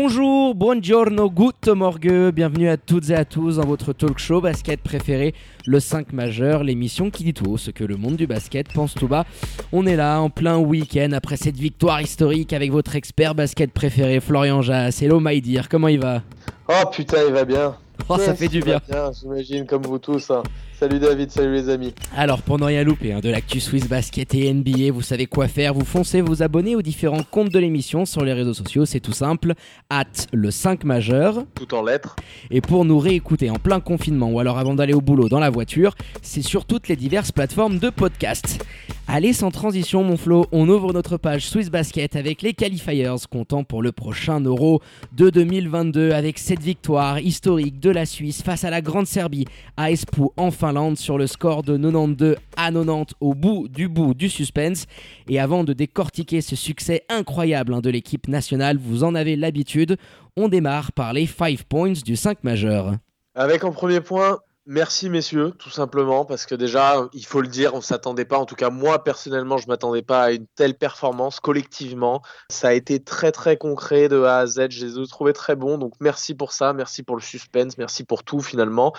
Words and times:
Bonjour, 0.00 0.54
buongiorno, 0.54 1.28
good 1.28 1.54
morgue, 1.74 2.30
bienvenue 2.32 2.68
à 2.68 2.76
toutes 2.76 3.10
et 3.10 3.16
à 3.16 3.24
tous 3.24 3.56
dans 3.56 3.66
votre 3.66 3.92
talk 3.92 4.20
show 4.20 4.40
basket 4.40 4.80
préféré, 4.80 5.34
le 5.66 5.80
5 5.80 6.12
majeur, 6.12 6.62
l'émission 6.62 7.10
qui 7.10 7.24
dit 7.24 7.34
tout 7.34 7.58
ce 7.58 7.72
que 7.72 7.82
le 7.82 7.96
monde 7.96 8.14
du 8.14 8.28
basket 8.28 8.72
pense 8.72 8.94
tout 8.94 9.08
bas. 9.08 9.26
On 9.72 9.86
est 9.86 9.96
là 9.96 10.20
en 10.20 10.30
plein 10.30 10.56
week-end 10.56 11.10
après 11.10 11.36
cette 11.36 11.56
victoire 11.56 12.00
historique 12.00 12.52
avec 12.52 12.70
votre 12.70 12.94
expert 12.94 13.34
basket 13.34 13.72
préféré 13.72 14.20
Florian 14.20 14.62
Jass. 14.62 15.02
Hello 15.02 15.18
my 15.18 15.40
dear, 15.40 15.68
comment 15.68 15.88
il 15.88 15.98
va? 15.98 16.22
Oh 16.68 16.88
putain, 16.92 17.18
il 17.26 17.34
va 17.34 17.44
bien. 17.44 17.74
Oh, 18.08 18.16
ça 18.18 18.34
fait 18.34 18.48
du 18.48 18.60
va 18.60 18.80
bien. 18.88 19.10
J'imagine 19.12 19.66
comme 19.66 19.82
vous 19.82 19.98
tous. 19.98 20.30
hein. 20.30 20.42
Salut 20.78 21.00
David, 21.00 21.30
salut 21.30 21.54
les 21.54 21.68
amis. 21.68 21.92
Alors, 22.16 22.40
pour 22.40 22.58
ne 22.58 22.64
rien 22.64 22.84
louper 22.84 23.12
hein, 23.12 23.18
de 23.20 23.28
l'actu 23.28 23.58
Swiss 23.58 23.88
Basket 23.88 24.32
et 24.34 24.52
NBA, 24.54 24.92
vous 24.92 25.02
savez 25.02 25.26
quoi 25.26 25.48
faire. 25.48 25.74
Vous 25.74 25.84
foncez 25.84 26.20
vous 26.20 26.42
abonner 26.42 26.76
aux 26.76 26.82
différents 26.82 27.24
comptes 27.28 27.50
de 27.50 27.58
l'émission 27.58 28.04
sur 28.06 28.24
les 28.24 28.32
réseaux 28.32 28.54
sociaux, 28.54 28.84
c'est 28.86 29.00
tout 29.00 29.12
simple. 29.12 29.54
At 29.90 30.04
le 30.32 30.50
5 30.52 30.84
majeur. 30.84 31.44
Tout 31.56 31.74
en 31.74 31.82
lettres. 31.82 32.14
Et 32.50 32.60
pour 32.60 32.84
nous 32.84 32.98
réécouter 33.00 33.50
en 33.50 33.56
plein 33.58 33.80
confinement 33.80 34.30
ou 34.30 34.38
alors 34.38 34.58
avant 34.58 34.74
d'aller 34.74 34.94
au 34.94 35.00
boulot 35.00 35.28
dans 35.28 35.40
la 35.40 35.50
voiture, 35.50 35.94
c'est 36.22 36.42
sur 36.42 36.64
toutes 36.64 36.86
les 36.88 36.96
diverses 36.96 37.32
plateformes 37.32 37.78
de 37.78 37.90
podcast. 37.90 38.64
Allez, 39.10 39.32
sans 39.32 39.50
transition, 39.50 40.04
mon 40.04 40.18
Flo, 40.18 40.44
on 40.52 40.68
ouvre 40.68 40.92
notre 40.92 41.16
page 41.16 41.48
Swiss 41.48 41.70
Basket 41.70 42.14
avec 42.14 42.42
les 42.42 42.52
qualifiers 42.52 43.10
comptant 43.30 43.64
pour 43.64 43.82
le 43.82 43.90
prochain 43.90 44.38
Euro 44.38 44.82
de 45.12 45.30
2022 45.30 46.10
avec 46.10 46.38
cette 46.38 46.60
victoire 46.60 47.18
historique 47.18 47.80
de 47.80 47.88
la 47.88 48.04
Suisse 48.04 48.42
face 48.42 48.64
à 48.64 48.70
la 48.70 48.82
Grande 48.82 49.06
Serbie 49.06 49.46
à 49.78 49.90
Espoo 49.90 50.34
en 50.36 50.50
Finlande 50.50 50.98
sur 50.98 51.16
le 51.16 51.26
score 51.26 51.62
de 51.62 51.78
92 51.78 52.36
à 52.58 52.70
90 52.70 53.14
au 53.20 53.32
bout 53.32 53.66
du 53.68 53.88
bout 53.88 54.12
du 54.12 54.28
suspense. 54.28 54.84
Et 55.26 55.40
avant 55.40 55.64
de 55.64 55.72
décortiquer 55.72 56.42
ce 56.42 56.54
succès 56.54 57.04
incroyable 57.08 57.72
hein, 57.72 57.80
de 57.80 57.88
l'équipe 57.88 58.28
nationale, 58.28 58.76
vous 58.76 59.04
en 59.04 59.14
avez 59.14 59.36
l'habitude, 59.36 59.96
on 60.36 60.48
démarre 60.48 60.92
par 60.92 61.14
les 61.14 61.26
5 61.26 61.62
points 61.62 61.94
du 62.04 62.14
5 62.14 62.44
majeur. 62.44 62.92
Avec 63.34 63.64
en 63.64 63.72
premier 63.72 64.02
point, 64.02 64.38
merci 64.68 65.08
messieurs, 65.08 65.52
tout 65.58 65.70
simplement, 65.70 66.24
parce 66.24 66.46
que 66.46 66.54
déjà, 66.54 67.08
il 67.14 67.26
faut 67.26 67.40
le 67.40 67.48
dire, 67.48 67.74
on 67.74 67.80
s'attendait 67.80 68.26
pas, 68.26 68.38
en 68.38 68.44
tout 68.46 68.54
cas 68.54 68.70
moi 68.70 69.02
personnellement, 69.02 69.56
je 69.56 69.66
m'attendais 69.66 70.02
pas 70.02 70.24
à 70.24 70.30
une 70.30 70.46
telle 70.54 70.76
performance 70.76 71.40
collectivement. 71.40 72.22
Ça 72.50 72.68
a 72.68 72.72
été 72.74 73.02
très 73.02 73.32
très 73.32 73.56
concret 73.56 74.08
de 74.08 74.22
A 74.22 74.38
à 74.38 74.46
Z, 74.46 74.66
je 74.70 74.86
les 74.86 74.98
ai 74.98 75.06
trouvés 75.08 75.32
très 75.32 75.56
bons, 75.56 75.78
donc 75.78 75.94
merci 76.00 76.34
pour 76.34 76.52
ça, 76.52 76.72
merci 76.72 77.02
pour 77.02 77.16
le 77.16 77.22
suspense, 77.22 77.78
merci 77.78 78.04
pour 78.04 78.22
tout 78.22 78.40
finalement. 78.40 78.92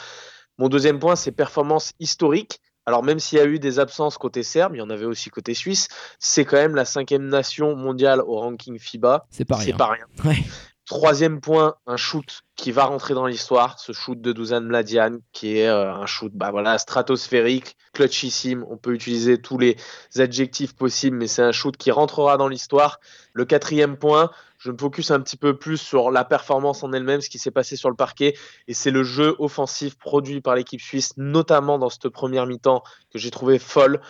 Mon 0.57 0.67
deuxième 0.67 0.99
point, 0.99 1.15
c'est 1.15 1.31
performance 1.31 1.93
historique. 1.99 2.59
Alors 2.85 3.03
même 3.03 3.19
s'il 3.19 3.37
y 3.37 3.41
a 3.41 3.45
eu 3.45 3.59
des 3.59 3.77
absences 3.77 4.17
côté 4.17 4.41
serbe, 4.41 4.75
il 4.75 4.79
y 4.79 4.81
en 4.81 4.89
avait 4.89 5.05
aussi 5.05 5.29
côté 5.29 5.53
suisse, 5.53 5.89
c'est 6.17 6.43
quand 6.43 6.57
même 6.57 6.75
la 6.75 6.85
cinquième 6.85 7.27
nation 7.27 7.75
mondiale 7.75 8.19
au 8.21 8.39
ranking 8.39 8.79
FIBA. 8.79 9.27
C'est 9.29 9.45
pas 9.45 9.57
rien. 9.57 9.65
C'est 9.65 9.77
pas 9.77 9.87
rien. 9.87 10.05
Ouais. 10.25 10.43
Troisième 10.89 11.39
point, 11.39 11.75
un 11.85 11.97
shoot 11.97 12.41
qui 12.55 12.71
va 12.71 12.85
rentrer 12.85 13.13
dans 13.13 13.27
l'histoire, 13.27 13.77
ce 13.79 13.93
shoot 13.93 14.19
de 14.19 14.33
Dusan 14.33 14.61
Mladian, 14.61 15.19
qui 15.33 15.59
est 15.59 15.67
euh, 15.67 15.93
un 15.93 16.07
shoot 16.07 16.31
bah 16.33 16.49
voilà, 16.49 16.79
stratosphérique, 16.79 17.77
clutchissime, 17.93 18.65
on 18.67 18.75
peut 18.75 18.95
utiliser 18.95 19.39
tous 19.39 19.59
les 19.59 19.77
adjectifs 20.15 20.75
possibles, 20.75 21.15
mais 21.15 21.27
c'est 21.27 21.43
un 21.43 21.52
shoot 21.52 21.77
qui 21.77 21.91
rentrera 21.91 22.37
dans 22.37 22.47
l'histoire. 22.47 22.99
Le 23.33 23.45
quatrième 23.45 23.97
point, 23.97 24.31
je 24.58 24.71
me 24.71 24.77
focus 24.80 25.11
un 25.11 25.19
petit 25.19 25.37
peu 25.37 25.55
plus 25.55 25.77
sur 25.77 26.09
la 26.09 26.25
performance 26.25 26.81
en 26.81 26.91
elle-même, 26.91 27.21
ce 27.21 27.30
qui 27.30 27.37
s'est 27.37 27.52
passé 27.52 27.75
sur 27.75 27.91
le 27.91 27.95
parquet, 27.95 28.33
et 28.67 28.73
c'est 28.73 28.89
le 28.89 29.03
jeu 29.03 29.35
offensif 29.37 29.95
produit 29.95 30.41
par 30.41 30.55
l'équipe 30.55 30.81
suisse, 30.81 31.14
notamment 31.17 31.77
dans 31.77 31.91
cette 31.91 32.09
première 32.09 32.47
mi-temps 32.47 32.81
que 33.14 33.19
j'ai 33.19 33.30
trouvé 33.30 33.59
folle. 33.59 34.02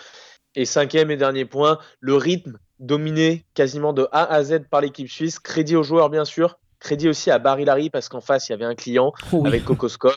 Et 0.56 0.64
cinquième 0.64 1.12
et 1.12 1.18
dernier 1.18 1.44
point, 1.44 1.78
le 2.00 2.16
rythme 2.16 2.58
dominé 2.80 3.46
quasiment 3.54 3.92
de 3.92 4.08
A 4.14 4.24
à 4.24 4.44
Z 4.46 4.62
par 4.72 4.80
l'équipe 4.80 5.09
suisse. 5.09 5.40
Crédit 5.40 5.75
aux 5.75 5.84
joueurs, 5.84 6.09
bien 6.09 6.24
sûr. 6.24 6.58
Crédit 6.80 7.10
aussi 7.10 7.30
à 7.32 7.40
Barry 7.40 7.66
Larry 7.66 7.90
parce 7.90 8.08
qu'en 8.10 8.22
face, 8.22 8.50
il 8.50 8.54
y 8.54 8.56
avait 8.56 8.66
un 8.66 8.76
client 8.76 9.14
Oh 9.32 9.40
oui. 9.42 9.48
avec 9.48 9.66
Kokoskov. 9.66 10.16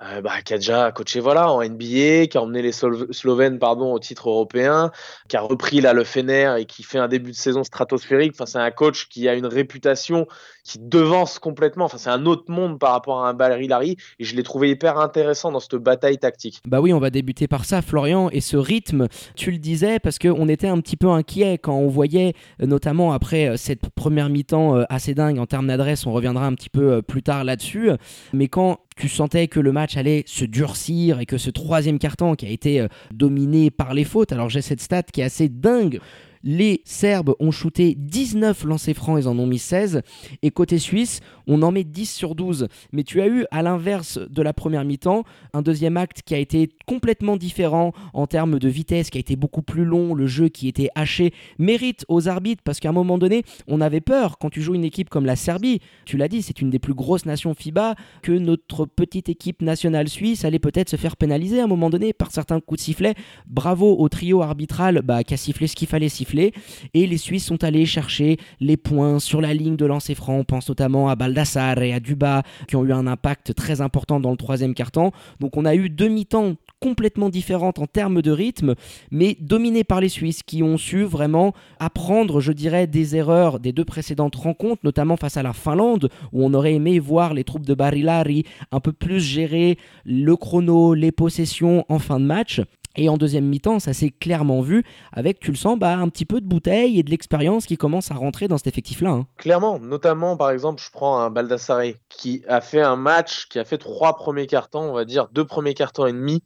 Euh, 0.00 0.20
bah, 0.20 0.42
qui 0.44 0.54
a 0.54 0.58
déjà 0.58 0.92
coaché 0.92 1.18
voilà, 1.18 1.52
en 1.52 1.60
NBA, 1.62 2.28
qui 2.28 2.38
a 2.38 2.42
emmené 2.42 2.62
les 2.62 2.72
Slovènes 2.72 3.58
pardon, 3.58 3.92
au 3.92 3.98
titre 3.98 4.28
européen, 4.28 4.92
qui 5.28 5.36
a 5.36 5.40
repris 5.40 5.80
là, 5.80 5.92
le 5.92 6.04
Fener 6.04 6.54
et 6.58 6.66
qui 6.66 6.84
fait 6.84 6.98
un 6.98 7.08
début 7.08 7.32
de 7.32 7.36
saison 7.36 7.64
stratosphérique. 7.64 8.32
Enfin, 8.34 8.46
c'est 8.46 8.58
un 8.58 8.70
coach 8.70 9.08
qui 9.08 9.28
a 9.28 9.34
une 9.34 9.46
réputation 9.46 10.26
qui 10.62 10.78
devance 10.78 11.38
complètement. 11.38 11.86
Enfin, 11.86 11.98
c'est 11.98 12.10
un 12.10 12.26
autre 12.26 12.44
monde 12.48 12.78
par 12.78 12.92
rapport 12.92 13.24
à 13.24 13.30
un 13.30 13.66
Larry. 13.66 13.96
Et 14.20 14.24
je 14.24 14.36
l'ai 14.36 14.42
trouvé 14.42 14.70
hyper 14.70 14.98
intéressant 14.98 15.50
dans 15.50 15.60
cette 15.60 15.76
bataille 15.76 16.18
tactique. 16.18 16.60
Bah 16.66 16.80
oui, 16.80 16.92
on 16.92 17.00
va 17.00 17.10
débuter 17.10 17.48
par 17.48 17.64
ça, 17.64 17.82
Florian. 17.82 18.30
Et 18.30 18.40
ce 18.40 18.56
rythme, 18.56 19.08
tu 19.34 19.50
le 19.50 19.58
disais, 19.58 19.98
parce 19.98 20.18
qu'on 20.18 20.48
était 20.48 20.68
un 20.68 20.80
petit 20.80 20.96
peu 20.96 21.08
inquiet 21.08 21.58
quand 21.58 21.76
on 21.76 21.88
voyait, 21.88 22.34
euh, 22.62 22.66
notamment 22.66 23.12
après 23.12 23.48
euh, 23.48 23.56
cette 23.56 23.88
première 23.90 24.28
mi-temps 24.28 24.84
assez 24.88 25.14
dingue 25.14 25.38
en 25.38 25.46
termes 25.46 25.66
d'adresse, 25.66 26.06
on 26.06 26.12
reviendra 26.12 26.46
un 26.46 26.54
petit 26.54 26.70
peu 26.70 27.02
plus 27.02 27.22
tard 27.22 27.42
là-dessus. 27.42 27.90
Mais 28.32 28.48
quand 28.48 28.78
tu 28.98 29.08
sentais 29.08 29.48
que 29.48 29.60
le 29.60 29.72
match 29.72 29.96
allait 29.96 30.24
se 30.26 30.44
durcir 30.44 31.20
et 31.20 31.26
que 31.26 31.38
ce 31.38 31.50
troisième 31.50 31.98
carton 31.98 32.34
qui 32.34 32.46
a 32.46 32.50
été 32.50 32.80
euh, 32.80 32.88
dominé 33.12 33.70
par 33.70 33.94
les 33.94 34.04
fautes, 34.04 34.32
alors 34.32 34.48
j'ai 34.48 34.62
cette 34.62 34.80
stat 34.80 35.04
qui 35.04 35.20
est 35.20 35.24
assez 35.24 35.48
dingue. 35.48 36.00
Les 36.42 36.82
Serbes 36.84 37.34
ont 37.40 37.50
shooté 37.50 37.94
19 37.96 38.64
lancers 38.64 38.94
francs, 38.94 39.18
ils 39.20 39.28
en 39.28 39.38
ont 39.38 39.46
mis 39.46 39.58
16. 39.58 40.02
Et 40.42 40.50
côté 40.50 40.78
suisse, 40.78 41.20
on 41.46 41.62
en 41.62 41.72
met 41.72 41.84
10 41.84 42.12
sur 42.12 42.34
12. 42.34 42.68
Mais 42.92 43.02
tu 43.02 43.20
as 43.20 43.28
eu, 43.28 43.44
à 43.50 43.62
l'inverse 43.62 44.18
de 44.18 44.42
la 44.42 44.52
première 44.52 44.84
mi-temps, 44.84 45.24
un 45.52 45.62
deuxième 45.62 45.96
acte 45.96 46.22
qui 46.24 46.34
a 46.34 46.38
été 46.38 46.68
complètement 46.86 47.36
différent 47.36 47.92
en 48.12 48.26
termes 48.26 48.58
de 48.58 48.68
vitesse, 48.68 49.10
qui 49.10 49.18
a 49.18 49.20
été 49.20 49.36
beaucoup 49.36 49.62
plus 49.62 49.84
long, 49.84 50.14
le 50.14 50.26
jeu 50.26 50.48
qui 50.48 50.68
était 50.68 50.90
haché. 50.94 51.32
Mérite 51.58 52.04
aux 52.08 52.28
arbitres, 52.28 52.62
parce 52.64 52.80
qu'à 52.80 52.90
un 52.90 52.92
moment 52.92 53.18
donné, 53.18 53.42
on 53.66 53.80
avait 53.80 54.00
peur 54.00 54.38
quand 54.38 54.50
tu 54.50 54.62
joues 54.62 54.74
une 54.74 54.84
équipe 54.84 55.08
comme 55.08 55.26
la 55.26 55.36
Serbie. 55.36 55.80
Tu 56.04 56.16
l'as 56.16 56.28
dit, 56.28 56.42
c'est 56.42 56.60
une 56.60 56.70
des 56.70 56.78
plus 56.78 56.94
grosses 56.94 57.26
nations 57.26 57.54
FIBA, 57.54 57.94
que 58.22 58.32
notre 58.32 58.86
petite 58.86 59.28
équipe 59.28 59.62
nationale 59.62 60.08
suisse 60.08 60.44
allait 60.44 60.58
peut-être 60.58 60.88
se 60.88 60.96
faire 60.96 61.16
pénaliser 61.16 61.60
à 61.60 61.64
un 61.64 61.68
moment 61.68 61.90
donné 61.90 62.12
par 62.12 62.30
certains 62.30 62.60
coups 62.60 62.80
de 62.80 62.84
sifflet. 62.84 63.14
Bravo 63.46 63.96
au 63.98 64.08
trio 64.08 64.42
arbitral 64.42 65.02
bah, 65.02 65.24
qui 65.24 65.34
a 65.34 65.36
sifflé 65.36 65.66
ce 65.66 65.74
qu'il 65.74 65.88
fallait 65.88 66.08
siffler. 66.08 66.27
Et 66.34 67.06
les 67.06 67.16
Suisses 67.16 67.44
sont 67.44 67.64
allés 67.64 67.86
chercher 67.86 68.36
les 68.60 68.76
points 68.76 69.18
sur 69.18 69.40
la 69.40 69.54
ligne 69.54 69.76
de 69.76 69.86
lancer 69.86 70.14
franc. 70.14 70.34
On 70.34 70.44
pense 70.44 70.68
notamment 70.68 71.08
à 71.08 71.16
Baldassare 71.16 71.82
et 71.82 71.92
à 71.92 72.00
Duba 72.00 72.42
qui 72.66 72.76
ont 72.76 72.84
eu 72.84 72.92
un 72.92 73.06
impact 73.06 73.54
très 73.54 73.80
important 73.80 74.20
dans 74.20 74.30
le 74.30 74.36
troisième 74.36 74.74
quart-temps. 74.74 75.12
Donc 75.40 75.56
on 75.56 75.64
a 75.64 75.74
eu 75.74 75.88
deux 75.88 76.08
mi-temps 76.08 76.54
complètement 76.80 77.28
différentes 77.28 77.78
en 77.78 77.86
termes 77.86 78.22
de 78.22 78.30
rythme, 78.30 78.74
mais 79.10 79.36
dominées 79.40 79.84
par 79.84 80.00
les 80.00 80.08
Suisses 80.08 80.42
qui 80.42 80.62
ont 80.62 80.76
su 80.76 81.02
vraiment 81.04 81.52
apprendre, 81.80 82.40
je 82.40 82.52
dirais, 82.52 82.86
des 82.86 83.16
erreurs 83.16 83.58
des 83.58 83.72
deux 83.72 83.84
précédentes 83.84 84.36
rencontres, 84.36 84.80
notamment 84.84 85.16
face 85.16 85.36
à 85.36 85.42
la 85.42 85.52
Finlande, 85.52 86.10
où 86.32 86.44
on 86.44 86.54
aurait 86.54 86.74
aimé 86.74 86.98
voir 86.98 87.34
les 87.34 87.44
troupes 87.44 87.66
de 87.66 87.74
Barilari 87.74 88.44
un 88.70 88.80
peu 88.80 88.92
plus 88.92 89.20
gérer 89.20 89.78
le 90.04 90.36
chrono, 90.36 90.94
les 90.94 91.12
possessions 91.12 91.84
en 91.88 91.98
fin 91.98 92.20
de 92.20 92.24
match. 92.24 92.60
Et 93.00 93.08
en 93.08 93.16
deuxième 93.16 93.44
mi-temps, 93.44 93.78
ça 93.78 93.92
s'est 93.92 94.10
clairement 94.10 94.60
vu 94.60 94.82
avec, 95.12 95.38
tu 95.38 95.52
le 95.52 95.56
sens, 95.56 95.78
bah, 95.78 95.96
un 95.96 96.08
petit 96.08 96.24
peu 96.24 96.40
de 96.40 96.46
bouteille 96.46 96.98
et 96.98 97.04
de 97.04 97.10
l'expérience 97.10 97.64
qui 97.64 97.76
commence 97.76 98.10
à 98.10 98.14
rentrer 98.14 98.48
dans 98.48 98.58
cet 98.58 98.66
effectif-là. 98.66 99.10
hein. 99.10 99.26
Clairement, 99.36 99.78
notamment 99.78 100.36
par 100.36 100.50
exemple, 100.50 100.82
je 100.82 100.90
prends 100.90 101.20
un 101.20 101.30
Baldassare 101.30 101.92
qui 102.08 102.42
a 102.48 102.60
fait 102.60 102.80
un 102.82 102.96
match, 102.96 103.46
qui 103.48 103.60
a 103.60 103.64
fait 103.64 103.78
trois 103.78 104.16
premiers 104.16 104.48
cartons, 104.48 104.80
on 104.80 104.94
va 104.94 105.04
dire 105.04 105.28
deux 105.32 105.44
premiers 105.44 105.74
cartons 105.74 106.06
et 106.06 106.12
demi, 106.12 106.42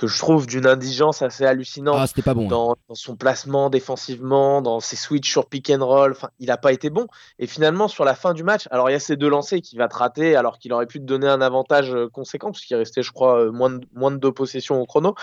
que 0.00 0.06
je 0.06 0.18
trouve 0.18 0.46
d'une 0.46 0.66
indigence 0.66 1.20
assez 1.20 1.44
hallucinante 1.44 1.96
Ah, 1.98 2.06
c'était 2.06 2.22
pas 2.22 2.32
bon. 2.32 2.46
hein. 2.46 2.48
dans, 2.48 2.94
son 2.94 3.16
placement 3.16 3.68
défensivement, 3.68 4.62
dans 4.62 4.80
ses 4.80 4.96
switches 4.96 5.30
sur 5.30 5.44
pick 5.44 5.68
and 5.68 5.84
roll. 5.84 6.12
Enfin, 6.12 6.30
il 6.38 6.46
n'a 6.46 6.56
pas 6.56 6.72
été 6.72 6.88
bon. 6.88 7.06
Et 7.38 7.46
finalement, 7.46 7.86
sur 7.86 8.06
la 8.06 8.14
fin 8.14 8.32
du 8.32 8.42
match, 8.42 8.66
alors 8.70 8.88
il 8.88 8.94
y 8.94 8.96
a 8.96 8.98
ces 8.98 9.16
deux 9.16 9.28
lancers 9.28 9.60
qui 9.60 9.76
va 9.76 9.88
te 9.88 9.96
rater, 9.96 10.36
alors 10.36 10.58
qu'il 10.58 10.72
aurait 10.72 10.86
pu 10.86 11.00
te 11.00 11.04
donner 11.04 11.28
un 11.28 11.42
avantage 11.42 11.94
euh, 11.94 12.08
conséquent, 12.08 12.50
puisqu'il 12.50 12.76
restait, 12.76 13.02
je 13.02 13.12
crois, 13.12 13.40
euh, 13.40 13.52
moins 13.52 13.68
de, 13.68 13.86
moins 13.92 14.10
de 14.10 14.16
deux 14.16 14.32
possessions 14.32 14.80
au 14.80 14.86
chrono. 14.86 15.14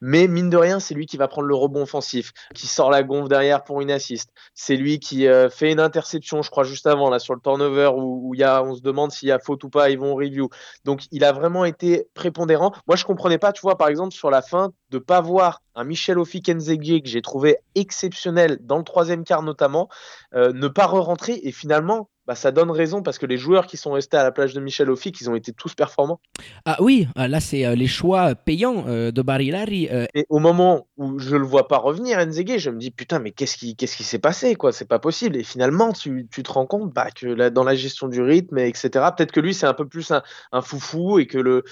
Mais 0.00 0.26
mine 0.26 0.48
de 0.48 0.56
rien, 0.56 0.80
c'est 0.80 0.94
lui 0.94 1.04
qui 1.04 1.18
va 1.18 1.28
prendre 1.28 1.46
le 1.46 1.54
rebond 1.54 1.82
offensif, 1.82 2.32
qui 2.54 2.66
sort 2.66 2.90
la 2.90 3.02
gonfle 3.02 3.28
derrière 3.28 3.62
pour 3.62 3.82
une 3.82 3.90
assist. 3.90 4.30
C'est 4.54 4.76
lui 4.76 5.00
qui 5.00 5.28
euh, 5.28 5.50
fait 5.50 5.70
une 5.70 5.80
interception, 5.80 6.40
je 6.40 6.48
crois, 6.50 6.64
juste 6.64 6.86
avant, 6.86 7.10
là, 7.10 7.18
sur 7.18 7.34
le 7.34 7.40
turnover, 7.40 7.90
où, 7.94 8.30
où 8.30 8.34
y 8.34 8.42
a, 8.42 8.62
on 8.64 8.74
se 8.74 8.80
demande 8.80 9.12
s'il 9.12 9.28
y 9.28 9.32
a 9.32 9.38
faute 9.38 9.64
ou 9.64 9.68
pas, 9.68 9.90
ils 9.90 9.98
vont 9.98 10.14
review. 10.14 10.48
Donc, 10.86 11.02
il 11.10 11.24
a 11.24 11.32
vraiment 11.32 11.66
été 11.66 12.08
prépondérant. 12.14 12.72
Moi, 12.86 12.96
je 12.96 13.04
comprenais 13.04 13.36
pas, 13.36 13.52
tu 13.52 13.60
vois, 13.60 13.76
par 13.76 13.88
exemple, 13.88 14.13
sur 14.14 14.30
la 14.30 14.42
fin, 14.42 14.72
de 14.90 14.98
pas 14.98 15.20
voir 15.20 15.62
un 15.74 15.84
Michel 15.84 16.18
Ofi-Kenzegui 16.18 17.02
que 17.02 17.08
j'ai 17.08 17.22
trouvé 17.22 17.58
exceptionnel 17.74 18.58
dans 18.62 18.78
le 18.78 18.84
troisième 18.84 19.24
quart 19.24 19.42
notamment, 19.42 19.88
euh, 20.34 20.52
ne 20.52 20.68
pas 20.68 20.86
re-rentrer 20.86 21.40
et 21.42 21.52
finalement 21.52 22.08
bah, 22.26 22.34
ça 22.34 22.52
donne 22.52 22.70
raison 22.70 23.02
parce 23.02 23.18
que 23.18 23.26
les 23.26 23.36
joueurs 23.36 23.66
qui 23.66 23.76
sont 23.76 23.92
restés 23.92 24.16
à 24.16 24.22
la 24.22 24.32
plage 24.32 24.54
de 24.54 24.60
Michel 24.60 24.88
Ophik, 24.88 25.20
ils 25.20 25.28
ont 25.28 25.34
été 25.34 25.52
tous 25.52 25.74
performants. 25.74 26.20
Ah 26.64 26.78
oui, 26.80 27.06
ah, 27.16 27.28
là 27.28 27.38
c'est 27.38 27.66
euh, 27.66 27.74
les 27.74 27.86
choix 27.86 28.34
payants 28.34 28.86
euh, 28.88 29.10
de 29.10 29.20
Barilari. 29.20 29.88
Euh. 29.90 30.06
Et 30.14 30.24
au 30.30 30.38
moment 30.38 30.86
où 30.96 31.18
je 31.18 31.36
le 31.36 31.44
vois 31.44 31.68
pas 31.68 31.76
revenir, 31.76 32.24
Nzege, 32.24 32.58
je 32.58 32.70
me 32.70 32.78
dis 32.78 32.90
putain, 32.90 33.18
mais 33.18 33.32
qu'est-ce 33.32 33.58
qui 33.58 33.76
qu'est-ce 33.76 33.96
qui 33.96 34.04
s'est 34.04 34.18
passé 34.18 34.54
quoi? 34.54 34.72
C'est 34.72 34.88
pas 34.88 34.98
possible. 34.98 35.36
Et 35.36 35.42
finalement, 35.42 35.92
tu, 35.92 36.26
tu 36.30 36.42
te 36.42 36.50
rends 36.50 36.66
compte 36.66 36.94
bah, 36.94 37.10
que 37.10 37.50
dans 37.50 37.64
la 37.64 37.74
gestion 37.74 38.08
du 38.08 38.22
rythme, 38.22 38.56
etc. 38.58 38.88
Peut-être 39.16 39.32
que 39.32 39.40
lui 39.40 39.52
c'est 39.52 39.66
un 39.66 39.74
peu 39.74 39.86
plus 39.86 40.10
un, 40.10 40.22
un 40.52 40.62
foufou 40.62 41.18
et 41.18 41.26
que 41.26 41.38
le 41.38 41.64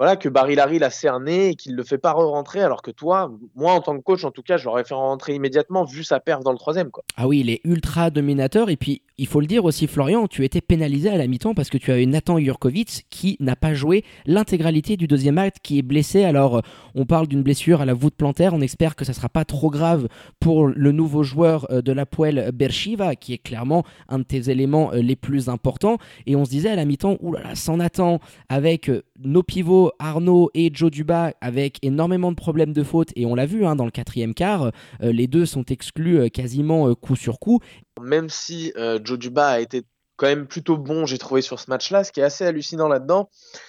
voilà, 0.00 0.16
que 0.16 0.30
Barilari 0.30 0.78
l'a 0.78 0.88
cerné 0.88 1.48
et 1.48 1.54
qu'il 1.54 1.72
ne 1.72 1.76
le 1.76 1.84
fait 1.84 1.98
pas 1.98 2.12
re-rentrer, 2.12 2.62
alors 2.62 2.80
que 2.80 2.90
toi, 2.90 3.30
moi 3.54 3.74
en 3.74 3.82
tant 3.82 3.94
que 3.98 4.02
coach, 4.02 4.24
en 4.24 4.30
tout 4.30 4.40
cas, 4.40 4.56
je 4.56 4.64
l'aurais 4.64 4.82
fait 4.82 4.94
rentrer 4.94 5.34
immédiatement 5.34 5.84
vu 5.84 6.04
sa 6.04 6.20
perf 6.20 6.40
dans 6.42 6.52
le 6.52 6.56
troisième. 6.56 6.90
Quoi. 6.90 7.04
Ah 7.18 7.28
oui, 7.28 7.40
il 7.40 7.50
est 7.50 7.60
ultra 7.64 8.08
dominateur. 8.08 8.70
Et 8.70 8.78
puis, 8.78 9.02
il 9.18 9.26
faut 9.26 9.40
le 9.40 9.46
dire 9.46 9.66
aussi, 9.66 9.86
Florian, 9.86 10.26
tu 10.26 10.46
étais 10.46 10.62
pénalisé 10.62 11.10
à 11.10 11.18
la 11.18 11.26
mi-temps 11.26 11.52
parce 11.52 11.68
que 11.68 11.76
tu 11.76 11.92
avais 11.92 12.06
Nathan 12.06 12.38
Jurkovic 12.38 13.04
qui 13.10 13.36
n'a 13.40 13.56
pas 13.56 13.74
joué 13.74 14.02
l'intégralité 14.24 14.96
du 14.96 15.06
deuxième 15.06 15.36
acte, 15.36 15.58
qui 15.62 15.78
est 15.78 15.82
blessé. 15.82 16.24
Alors, 16.24 16.62
on 16.94 17.04
parle 17.04 17.28
d'une 17.28 17.42
blessure 17.42 17.82
à 17.82 17.84
la 17.84 17.92
voûte 17.92 18.14
plantaire. 18.14 18.54
On 18.54 18.62
espère 18.62 18.96
que 18.96 19.04
ça 19.04 19.12
ne 19.12 19.16
sera 19.16 19.28
pas 19.28 19.44
trop 19.44 19.68
grave 19.68 20.08
pour 20.40 20.66
le 20.66 20.92
nouveau 20.92 21.22
joueur 21.24 21.66
euh, 21.70 21.82
de 21.82 21.92
la 21.92 22.06
poêle 22.06 22.50
Bershiva, 22.54 23.16
qui 23.16 23.34
est 23.34 23.38
clairement 23.38 23.84
un 24.08 24.20
de 24.20 24.24
tes 24.24 24.48
éléments 24.48 24.94
euh, 24.94 25.02
les 25.02 25.16
plus 25.16 25.50
importants. 25.50 25.98
Et 26.24 26.36
on 26.36 26.46
se 26.46 26.50
disait 26.50 26.70
à 26.70 26.76
la 26.76 26.86
mi-temps, 26.86 27.18
oulala, 27.20 27.54
sans 27.54 27.76
Nathan, 27.76 28.20
avec 28.48 28.88
euh, 28.88 29.02
nos 29.22 29.42
pivots 29.42 29.89
Arnaud 29.98 30.50
et 30.54 30.70
Joe 30.72 30.90
Duba 30.90 31.32
avec 31.40 31.78
énormément 31.82 32.30
de 32.30 32.36
problèmes 32.36 32.72
de 32.72 32.82
faute 32.82 33.10
et 33.16 33.26
on 33.26 33.34
l'a 33.34 33.46
vu 33.46 33.64
hein, 33.64 33.76
dans 33.76 33.84
le 33.84 33.90
quatrième 33.90 34.34
quart, 34.34 34.64
euh, 34.64 34.70
les 35.12 35.26
deux 35.26 35.46
sont 35.46 35.64
exclus 35.64 36.18
euh, 36.18 36.28
quasiment 36.28 36.88
euh, 36.88 36.94
coup 36.94 37.16
sur 37.16 37.38
coup. 37.38 37.60
Même 38.00 38.28
si 38.28 38.72
Joe 39.04 39.18
Duba 39.18 39.48
a 39.48 39.60
été 39.60 39.82
quand 40.16 40.26
même 40.26 40.46
plutôt 40.46 40.76
bon, 40.76 41.06
j'ai 41.06 41.18
trouvé 41.18 41.42
sur 41.42 41.60
ce 41.60 41.70
match-là, 41.70 42.04
ce 42.04 42.12
qui 42.12 42.20
est 42.20 42.24
assez 42.24 42.44
hallucinant 42.44 42.88
là-dedans, 42.88 43.28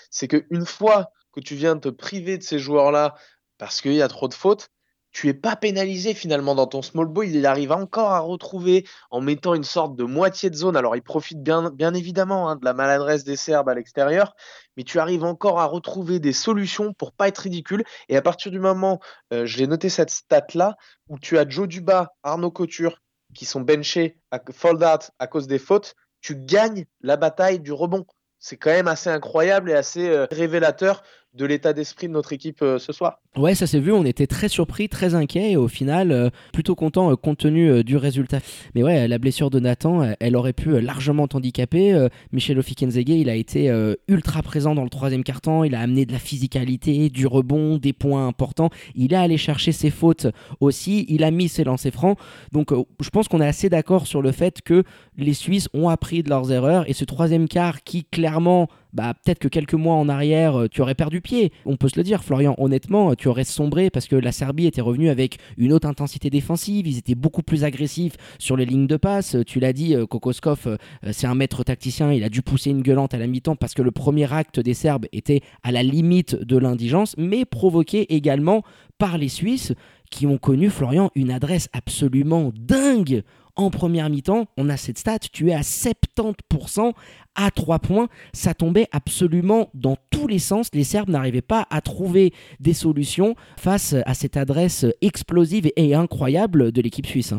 c'est 0.10 0.28
qu'une 0.28 0.66
fois 0.66 1.12
que 1.34 1.40
tu 1.40 1.56
viens 1.56 1.78
te 1.78 1.90
priver 1.90 2.38
de 2.38 2.44
ces 2.44 2.60
joueurs-là 2.60 3.16
parce 3.58 3.82
qu'il 3.82 3.94
y 3.94 4.02
a 4.02 4.08
trop 4.08 4.28
de 4.28 4.34
fautes, 4.34 4.70
tu 5.12 5.28
es 5.28 5.34
pas 5.34 5.56
pénalisé 5.56 6.14
finalement 6.14 6.56
dans 6.56 6.68
ton 6.68 6.82
small 6.82 7.08
ball. 7.08 7.28
Il 7.28 7.46
arrive 7.46 7.72
encore 7.72 8.12
à 8.12 8.20
retrouver 8.20 8.86
en 9.10 9.22
mettant 9.22 9.54
une 9.54 9.64
sorte 9.64 9.96
de 9.96 10.04
moitié 10.04 10.50
de 10.50 10.56
zone. 10.56 10.78
Alors 10.78 10.96
il 10.96 11.02
profite 11.02 11.42
bien, 11.44 11.94
évidemment 11.94 12.50
hein, 12.50 12.56
de 12.56 12.66
la 12.66 12.74
maladresse 12.74 13.24
des 13.24 13.36
Serbes 13.36 13.70
à 13.70 13.76
l'extérieur, 13.76 14.36
mais 14.78 14.84
tu 14.84 15.00
arrives 15.00 15.24
encore 15.24 15.60
à 15.60 15.66
retrouver 15.66 16.20
des 16.20 16.34
solutions 16.34 16.94
pour 16.94 17.12
pas 17.12 17.28
être 17.28 17.40
ridicule. 17.40 17.84
Et 18.10 18.18
à 18.18 18.22
partir 18.22 18.52
du 18.52 18.60
moment, 18.60 19.00
euh, 19.34 19.46
je 19.46 19.58
l'ai 19.58 19.68
noté 19.68 19.90
cette 19.90 20.10
stat 20.10 20.48
là, 20.54 20.76
où 21.10 21.20
tu 21.20 21.38
as 21.38 21.48
Joe 21.48 21.68
Duba, 21.68 22.14
Arnaud 22.24 22.52
Couture 22.52 23.02
qui 23.34 23.46
sont 23.46 23.62
benchés 23.62 24.18
à 24.32 24.40
fold 24.52 24.84
à 24.84 25.28
cause 25.28 25.48
des 25.48 25.60
fautes, 25.60 25.96
tu 26.22 26.36
gagnes 26.36 26.86
la 27.02 27.18
bataille 27.18 27.60
du 27.60 27.72
rebond. 27.72 28.06
C'est 28.40 28.58
quand 28.58 28.72
même 28.72 28.88
assez 28.88 29.10
incroyable 29.10 29.70
et 29.70 29.76
assez 29.76 30.10
euh, 30.10 30.26
révélateur 30.32 31.04
de 31.34 31.46
l'état 31.46 31.72
d'esprit 31.72 32.08
de 32.08 32.14
notre 32.14 32.34
équipe 32.34 32.62
euh, 32.62 32.78
ce 32.78 32.92
soir. 32.92 33.20
Ouais, 33.38 33.56
ça 33.56 33.66
s'est 33.66 33.80
vu, 33.80 33.94
on 33.94 34.04
était 34.04 34.28
très 34.28 34.50
surpris, 34.50 34.90
très 34.90 35.16
inquiets 35.16 35.52
et 35.52 35.58
au 35.58 35.70
final, 35.70 36.12
euh, 36.12 36.30
plutôt 36.52 36.76
content 36.76 37.12
euh, 37.12 37.16
compte 37.16 37.38
tenu 37.38 37.84
du 37.84 37.96
résultat. 37.96 38.40
Mais 38.76 38.84
ouais, 38.84 39.08
la 39.08 39.18
blessure 39.18 39.50
de 39.50 39.60
Nathan, 39.60 40.14
elle 40.20 40.36
aurait 40.36 40.54
pu 40.54 40.80
largement 40.82 41.28
t'handicaper. 41.28 42.08
Michel 42.32 42.60
Ofikenzege, 42.60 43.10
il 43.10 43.30
a 43.30 43.36
été 43.36 43.72
ultra 44.08 44.42
présent 44.42 44.76
dans 44.76 44.84
le 44.84 44.90
troisième 44.90 45.24
quart-temps, 45.24 45.64
il 45.64 45.76
a 45.76 45.80
amené 45.80 46.06
de 46.06 46.12
la 46.12 46.20
physicalité, 46.20 47.10
du 47.10 47.26
rebond, 47.26 47.78
des 47.78 47.94
points 47.94 48.28
importants. 48.28 48.70
Il 48.96 49.14
est 49.14 49.18
allé 49.18 49.38
chercher 49.38 49.72
ses 49.72 49.90
fautes 49.90 50.28
aussi, 50.60 51.06
il 51.10 51.24
a 51.24 51.32
mis 51.32 51.48
ses 51.48 51.64
lancers 51.64 51.94
francs. 51.94 52.18
Donc 52.52 52.72
je 53.00 53.10
pense 53.10 53.28
qu'on 53.28 53.42
est 53.42 53.48
assez 53.48 53.70
d'accord 53.70 54.08
sur 54.08 54.22
le 54.22 54.32
fait 54.32 54.62
que 54.62 54.84
les 55.18 55.34
Suisses 55.34 55.70
ont 55.74 55.90
appris 55.90 56.24
de 56.24 56.30
leurs 56.30 56.52
erreurs 56.52 56.90
et 56.90 56.94
ce 56.94 57.06
troisième 57.06 57.48
quart 57.48 57.84
qui 57.84 58.04
clairement 58.04 58.68
bah, 58.94 59.14
peut-être 59.14 59.40
que 59.40 59.48
quelques 59.48 59.74
mois 59.74 59.96
en 59.96 60.10
arrière, 60.10 60.62
euh, 60.62 60.68
tu 60.68 60.82
aurais 60.82 60.96
perdu 60.96 61.22
pied. 61.22 61.52
On 61.66 61.78
peut 61.78 61.90
se 61.90 61.98
le 61.98 62.04
dire, 62.04 62.24
Florian, 62.24 62.56
honnêtement, 62.58 63.16
tu 63.16 63.28
aurais 63.28 63.44
sombré 63.44 63.90
parce 63.90 64.08
que 64.08 64.16
la 64.16 64.32
Serbie 64.32 64.66
était 64.66 64.82
revenue 64.82 65.10
avec 65.10 65.38
une 65.58 65.74
haute 65.74 65.86
intensité 65.86 66.30
défensive, 66.30 66.88
ils 66.88 66.98
étaient 66.98 67.16
beaucoup 67.16 67.44
plus 67.44 67.64
agressifs 67.64 68.16
sur 68.40 68.58
les 68.58 68.66
lignes 68.66 68.88
de 68.88 68.98
passe. 68.98 69.38
Tu 69.48 69.60
l'as 69.60 69.74
dit, 69.74 69.96
euh, 69.96 70.06
Kokoskov, 70.06 70.68
euh, 70.68 70.78
c'est 71.12 71.28
un 71.28 71.36
maître 71.36 71.64
tacticien, 71.64 72.12
il 72.12 72.24
a 72.24 72.30
dû 72.30 72.42
pousser 72.42 72.70
une 72.70 72.82
gueulante 72.82 73.14
à 73.14 73.18
la 73.18 73.28
mi-temps 73.28 73.56
parce 73.56 73.74
que 73.74 73.82
le 73.82 73.92
premier 73.92 74.32
acte 74.32 74.60
des 74.60 74.74
Serbes 74.74 75.06
était 75.12 75.42
à 75.64 75.72
la 75.72 75.84
limite 75.84 76.36
de 76.36 76.58
l'indigence, 76.58 77.16
mais 77.18 77.46
provoqué 77.46 78.14
également 78.14 78.64
par 78.98 79.18
les 79.18 79.30
Suisses 79.30 79.74
qui 80.12 80.28
ont 80.28 80.38
connu, 80.38 80.70
Florian, 80.70 81.10
une 81.16 81.32
adresse 81.32 81.70
absolument 81.74 82.52
dingue 82.56 83.24
en 83.56 83.70
première 83.70 84.10
mi-temps, 84.10 84.48
on 84.58 84.70
a 84.70 84.78
cette 84.78 84.98
stat, 84.98 85.20
tu 85.32 85.50
es 85.50 85.54
à 85.54 85.62
70% 85.62 86.94
à 87.36 87.52
3 87.52 87.80
points. 87.80 88.08
Ça 88.34 88.54
tombait 88.54 88.88
absolument 88.92 89.70
dans 89.74 89.98
tous 90.10 90.28
les 90.28 90.40
sens. 90.40 90.68
Les 90.74 90.84
Serbes 90.84 91.10
n'arrivaient 91.10 91.42
pas 91.42 91.68
à 91.70 91.82
trouver 91.82 92.34
des 92.60 92.74
solutions 92.74 93.36
face 93.58 93.96
à 94.06 94.14
cette 94.14 94.38
adresse 94.38 94.86
explosive 95.02 95.72
et 95.76 95.96
incroyable 95.96 96.72
de 96.72 96.82
l'équipe 96.82 97.08
suisse. 97.08 97.34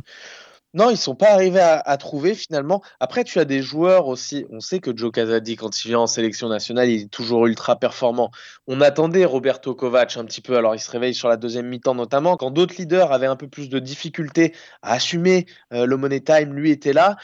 Non, 0.75 0.89
ils 0.89 0.97
sont 0.97 1.15
pas 1.15 1.31
arrivés 1.33 1.61
à, 1.61 1.97
trouver 1.99 2.35
finalement. 2.35 2.83
Après, 2.99 3.25
tu 3.25 3.39
as 3.39 3.45
des 3.45 3.63
joueurs 3.63 4.07
aussi. 4.07 4.47
On 4.51 4.61
sait 4.61 4.81
que 4.81 4.97
Joe 4.97 5.13
Casadi, 5.13 5.57
quand 5.57 5.85
il 5.85 5.89
vient 5.89 6.01
en 6.01 6.07
sélection 6.07 6.49
nationale, 6.49 6.89
il 6.89 7.03
est 7.03 7.11
toujours 7.11 7.47
ultra 7.47 7.77
performant. 7.77 8.31
On 8.67 8.81
attendait 8.81 9.27
Roberto 9.27 9.75
Kovac 9.75 10.17
un 10.17 10.25
petit 10.25 10.41
peu. 10.41 10.57
Alors, 10.57 10.75
il 10.75 10.81
se 10.81 10.91
réveille 10.91 11.15
sur 11.15 11.29
la 11.29 11.37
deuxième 11.37 11.67
mi-temps 11.69 11.95
notamment. 11.95 12.39
Quand 12.39 12.51
d'autres 12.51 12.77
leaders 12.79 13.13
avaient 13.13 13.27
un 13.27 13.37
peu 13.37 13.49
plus 13.49 13.69
de 13.69 13.79
difficultés 13.79 14.55
à 14.81 14.95
assumer 14.95 15.47
euh, 15.75 15.85
le 15.85 15.97
money 15.99 16.21
time, 16.21 16.55
lui 16.55 16.71
était 16.71 16.95
là. 16.95 17.17